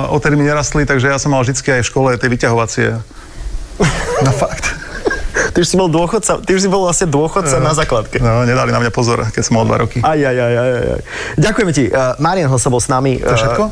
odtedy 0.09 0.33
mi 0.33 0.49
nerastli, 0.49 0.81
takže 0.89 1.13
ja 1.13 1.21
som 1.21 1.29
mal 1.29 1.45
vždycky 1.45 1.77
aj 1.77 1.85
v 1.85 1.89
škole 1.93 2.09
tie 2.17 2.27
vyťahovacie. 2.33 2.97
No 4.25 4.31
fakt. 4.33 4.65
Ty 5.53 5.61
už 5.61 5.69
si 5.69 5.77
bol 5.77 5.89
dôchodca, 5.89 6.41
ty 6.41 6.53
už 6.53 6.65
si 6.65 6.69
bol 6.69 6.85
vlastne 6.85 7.09
dôchodca 7.09 7.57
na 7.61 7.73
základke. 7.73 8.21
No, 8.21 8.45
nedali 8.45 8.69
na 8.73 8.81
mňa 8.81 8.91
pozor, 8.93 9.25
keď 9.29 9.41
som 9.41 9.57
mal 9.57 9.65
dva 9.65 9.85
roky. 9.85 10.01
Aj, 10.01 10.17
aj, 10.17 10.33
aj, 10.37 10.53
aj, 10.53 10.71
aj. 10.97 11.01
Ďakujeme 11.37 11.71
ti. 11.73 11.85
Uh, 11.89 12.13
Marian 12.21 12.49
Hosa 12.49 12.69
bol 12.69 12.81
s 12.81 12.89
nami. 12.89 13.21
To 13.21 13.33
všetko? 13.33 13.63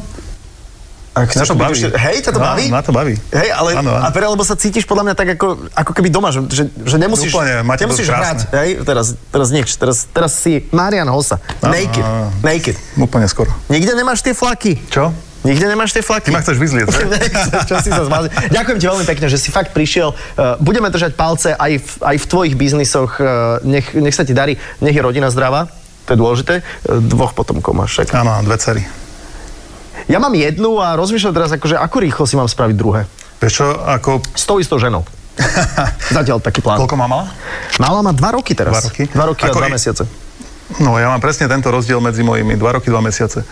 Ak 1.15 1.31
Mňa 1.31 1.45
to 1.45 1.55
baví. 1.55 1.73
ešte- 1.73 1.95
Hej, 1.95 2.17
ťa 2.21 2.31
to 2.31 2.39
No, 2.39 2.45
baví? 2.45 2.65
ma 2.67 2.81
to 2.81 2.91
baví. 2.91 3.15
Hej, 3.31 3.49
ale 3.49 3.69
Áno, 3.73 3.87
áno. 3.89 4.03
a 4.03 4.11
pre, 4.11 4.27
lebo 4.27 4.43
sa 4.43 4.53
cítiš 4.53 4.83
podľa 4.83 5.07
mňa 5.07 5.15
tak 5.15 5.27
ako, 5.33 5.47
ako 5.71 5.91
keby 5.91 6.09
doma, 6.09 6.27
že, 6.29 6.43
že, 6.45 6.63
že 6.75 6.95
nemusíš, 6.97 7.31
Úplne, 7.31 7.63
máte 7.63 7.81
nemusíš 7.81 8.11
hrať. 8.11 8.51
Hej, 8.51 8.83
teraz, 8.83 9.15
teraz 9.25 9.47
nič. 9.49 9.67
Teraz, 9.73 10.05
teraz 10.05 10.31
si 10.33 10.67
Marian 10.69 11.07
Hosa. 11.07 11.39
Áno, 11.59 11.71
naked. 11.71 12.03
áno. 12.03 12.35
Naked. 12.41 12.75
Úplne 12.93 13.25
skoro. 13.25 13.47
Nikde 13.65 13.95
nemáš 13.95 14.19
tie 14.19 14.31
flaky? 14.31 14.75
Čo? 14.85 15.15
Nikde 15.41 15.65
nemáš 15.67 15.93
tie 15.93 16.01
flaky? 16.01 16.27
Ty 16.27 16.33
ma 16.33 16.41
chceš 16.41 16.57
vyzlieť? 16.57 16.89
Čo 17.69 17.79
si 17.79 17.89
sa 17.89 18.01
zmazil. 18.01 18.33
Ďakujem 18.49 18.77
ti 18.77 18.85
veľmi 18.85 19.05
pekne, 19.05 19.29
že 19.29 19.37
si 19.37 19.49
fakt 19.49 19.71
prišiel. 19.71 20.09
Uh, 20.33 20.57
Budeme 20.59 20.89
držať 20.89 21.13
palce 21.13 21.53
aj 21.53 21.71
v, 21.77 21.89
aj 22.03 22.15
v 22.17 22.25
tvojich 22.25 22.55
biznisoch. 22.55 23.15
Uh, 23.15 23.61
Nech, 23.61 23.93
nech 23.93 24.11
sa 24.11 24.21
ti 24.21 24.33
darí, 24.33 24.53
nech 24.79 24.91
je 24.91 24.99
rodina 24.99 25.29
zdravá. 25.29 25.69
To 26.05 26.11
je 26.11 26.17
dôležité. 26.17 26.53
Uh, 26.83 26.97
Dvoch 26.99 27.31
potomkov 27.31 27.71
máš 27.71 27.93
však. 27.93 28.17
Áno, 28.17 28.41
dve 28.41 28.57
cery. 28.57 28.81
Ja 30.05 30.21
mám 30.21 30.33
jednu 30.37 30.77
a 30.77 30.93
rozmýšľam 30.93 31.33
teraz, 31.33 31.49
akože 31.57 31.81
ako 31.81 31.95
rýchlo 31.97 32.23
si 32.29 32.37
mám 32.37 32.45
spraviť 32.45 32.75
druhé. 32.77 33.09
Vieš 33.41 33.53
čo, 33.53 33.67
ako... 33.73 34.21
S 34.37 34.45
tou 34.45 34.61
istou 34.61 34.77
ženou. 34.77 35.01
Zatiaľ 36.15 36.39
taký 36.39 36.61
plán. 36.61 36.77
Koľko 36.79 36.95
má 36.95 37.09
mala? 37.09 37.25
Mala 37.81 37.99
má 38.05 38.11
dva 38.13 38.37
roky 38.37 38.53
teraz. 38.53 38.71
Dva 38.71 38.83
roky? 38.85 39.03
Dva 39.09 39.25
roky 39.27 39.43
Ako 39.49 39.57
a 39.57 39.61
dva 39.65 39.69
i- 39.69 39.75
mesiace. 39.75 40.03
No, 40.81 40.97
ja 40.97 41.13
mám 41.13 41.21
presne 41.21 41.45
tento 41.45 41.69
rozdiel 41.69 42.01
medzi 42.01 42.25
mojimi 42.25 42.57
2 42.57 42.77
roky, 42.81 42.89
2 42.89 42.97
mesiace. 42.97 43.45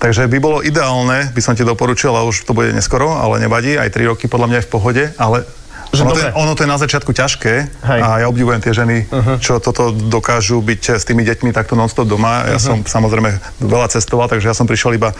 Takže 0.00 0.24
by 0.32 0.38
bolo 0.40 0.64
ideálne, 0.64 1.28
by 1.36 1.40
som 1.44 1.52
ti 1.52 1.60
doporučil, 1.60 2.08
a 2.16 2.24
už 2.24 2.48
to 2.48 2.56
bude 2.56 2.72
neskoro, 2.72 3.20
ale 3.20 3.36
nevadí, 3.36 3.76
aj 3.76 3.92
3 3.92 4.08
roky 4.08 4.32
podľa 4.32 4.48
mňa 4.48 4.58
je 4.60 4.64
v 4.64 4.72
pohode, 4.72 5.04
ale 5.20 5.44
Že 5.94 6.02
ono, 6.04 6.10
to 6.10 6.16
dobre. 6.18 6.26
je, 6.26 6.30
ono 6.34 6.52
to 6.52 6.60
je 6.66 6.70
na 6.70 6.78
začiatku 6.78 7.10
ťažké 7.14 7.54
Hej. 7.86 8.00
a 8.02 8.08
ja 8.20 8.26
obdivujem 8.26 8.60
tie 8.60 8.74
ženy, 8.74 9.06
uh-huh. 9.06 9.36
čo 9.38 9.62
toto 9.62 9.94
dokážu 9.94 10.58
byť 10.60 10.98
s 10.98 11.04
tými 11.06 11.22
deťmi 11.22 11.54
takto 11.54 11.78
non-stop 11.78 12.10
doma. 12.10 12.44
Ja 12.50 12.58
uh-huh. 12.58 12.62
som 12.62 12.76
samozrejme 12.82 13.30
veľa 13.62 13.88
cestoval, 13.94 14.26
takže 14.26 14.50
ja 14.50 14.56
som 14.56 14.66
prišiel 14.66 14.98
iba, 14.98 15.14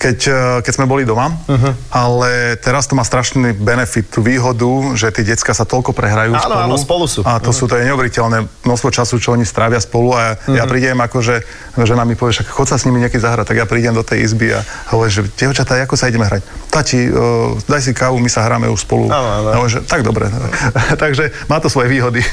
keď, 0.00 0.18
eh, 0.26 0.36
keď 0.64 0.72
sme 0.72 0.86
boli 0.88 1.04
doma, 1.04 1.30
uh-huh. 1.30 1.72
ale 1.92 2.56
teraz 2.58 2.88
to 2.88 2.96
má 2.96 3.04
strašný 3.04 3.52
benefit, 3.52 4.08
tú 4.08 4.24
výhodu, 4.24 4.96
že 4.96 5.12
tie 5.12 5.26
decka 5.26 5.52
sa 5.52 5.68
toľko 5.68 5.92
prehrajú 5.92 6.32
Áno, 6.32 6.40
spolu. 6.40 6.62
áno, 6.64 6.76
spolu 6.80 7.04
sú. 7.04 7.20
A 7.28 7.36
to 7.36 7.52
sú 7.52 7.68
to 7.68 7.76
je 7.76 7.84
neuveriteľné 7.84 8.48
množstvo 8.64 8.88
času, 8.94 9.20
čo 9.20 9.36
oni 9.36 9.44
strávia 9.44 9.82
spolu 9.82 10.16
a 10.16 10.40
ja, 10.48 10.62
ja 10.62 10.64
prídem 10.64 10.96
ako, 10.96 11.20
že 11.20 11.44
žena 11.84 12.06
mi 12.06 12.16
povie, 12.16 12.32
však 12.32 12.48
chod 12.48 12.70
sa 12.70 12.80
s 12.80 12.88
nimi 12.88 13.02
niekedy 13.02 13.20
zahrať, 13.20 13.52
tak 13.52 13.56
ja 13.60 13.66
prídem 13.68 13.92
do 13.92 14.06
tej 14.06 14.24
izby 14.24 14.56
a 14.56 14.64
hovorím, 14.94 15.12
že 15.12 15.22
dievčatá, 15.36 15.76
ako 15.82 15.98
sa 15.98 16.08
ideme 16.08 16.24
hrať? 16.24 16.40
Tati, 16.72 17.10
uh, 17.10 17.58
daj 17.66 17.82
si 17.82 17.92
kávu, 17.92 18.16
my 18.22 18.30
sa 18.30 18.46
hráme 18.46 18.70
už 18.70 18.86
spolu. 18.86 19.10
Áno, 19.10 19.28
áno. 19.42 19.48
Hovorím, 19.60 19.74
že 19.74 19.80
tak 19.84 20.05
dobre. 20.06 20.30
Takže 21.02 21.34
má 21.50 21.58
to 21.58 21.66
svoje 21.66 21.90
výhody. 21.90 22.22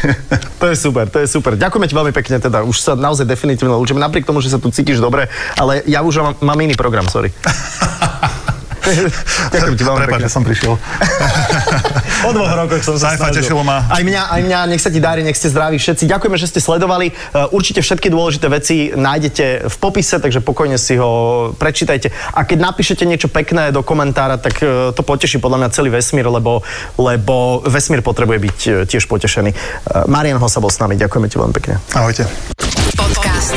To 0.63 0.71
je 0.71 0.79
super, 0.79 1.11
to 1.11 1.19
je 1.19 1.27
super. 1.27 1.59
Ďakujeme 1.59 1.91
ti 1.91 1.95
veľmi 1.95 2.13
pekne, 2.15 2.39
teda 2.39 2.63
už 2.63 2.79
sa 2.79 2.95
naozaj 2.95 3.27
definitívne 3.27 3.75
učím, 3.75 3.99
napriek 3.99 4.23
tomu, 4.23 4.39
že 4.39 4.47
sa 4.47 4.63
tu 4.63 4.71
cítiš 4.71 5.03
dobre, 5.03 5.27
ale 5.59 5.83
ja 5.83 5.99
už 5.99 6.23
mám, 6.23 6.33
mám 6.39 6.59
iný 6.63 6.71
program, 6.79 7.03
sorry. 7.11 7.35
Ďakujem 9.53 9.75
ti 9.79 9.83
veľmi 9.83 10.05
pekne. 10.07 10.23
že 10.27 10.31
som 10.31 10.43
prišiel. 10.43 10.75
Po 12.23 12.31
dvoch 12.31 12.53
rokoch 12.55 12.83
som 12.83 12.95
sa 12.99 13.15
Sajfa, 13.15 13.31
tešilo 13.35 13.63
ma. 13.63 13.87
Aj 13.87 14.03
mňa, 14.03 14.31
aj 14.31 14.41
mňa, 14.43 14.59
nech 14.71 14.81
sa 14.83 14.91
ti 14.91 14.99
darí, 15.03 15.23
nech 15.23 15.35
ste 15.35 15.51
zdraví 15.51 15.79
všetci. 15.79 16.07
Ďakujeme, 16.07 16.37
že 16.39 16.47
ste 16.47 16.59
sledovali. 16.63 17.11
Uh, 17.35 17.51
Určite 17.51 17.83
všetky 17.83 18.07
dôležité 18.11 18.47
veci 18.47 18.91
nájdete 18.95 19.67
v 19.67 19.75
popise, 19.79 20.19
takže 20.19 20.39
pokojne 20.43 20.79
si 20.79 20.95
ho 20.99 21.51
prečítajte. 21.55 22.11
A 22.35 22.47
keď 22.47 22.73
napíšete 22.73 23.03
niečo 23.03 23.27
pekné 23.27 23.71
do 23.71 23.83
komentára, 23.83 24.39
tak 24.39 24.59
uh, 24.63 24.91
to 24.95 25.03
poteší 25.03 25.39
podľa 25.39 25.63
mňa 25.63 25.69
celý 25.75 25.89
vesmír, 25.91 26.27
lebo, 26.27 26.63
lebo 26.95 27.63
vesmír 27.67 28.03
potrebuje 28.03 28.39
byť 28.39 28.59
uh, 28.67 28.73
tiež 28.87 29.07
potešený. 29.07 29.51
Marian 30.07 30.39
Hosa 30.39 30.63
bol 30.63 30.71
s 30.71 30.79
nami, 30.79 30.95
ďakujeme 30.95 31.27
ti 31.27 31.35
veľmi 31.39 31.53
pekne. 31.55 31.79
Ahojte. 31.95 32.27
Podcast 32.95 33.51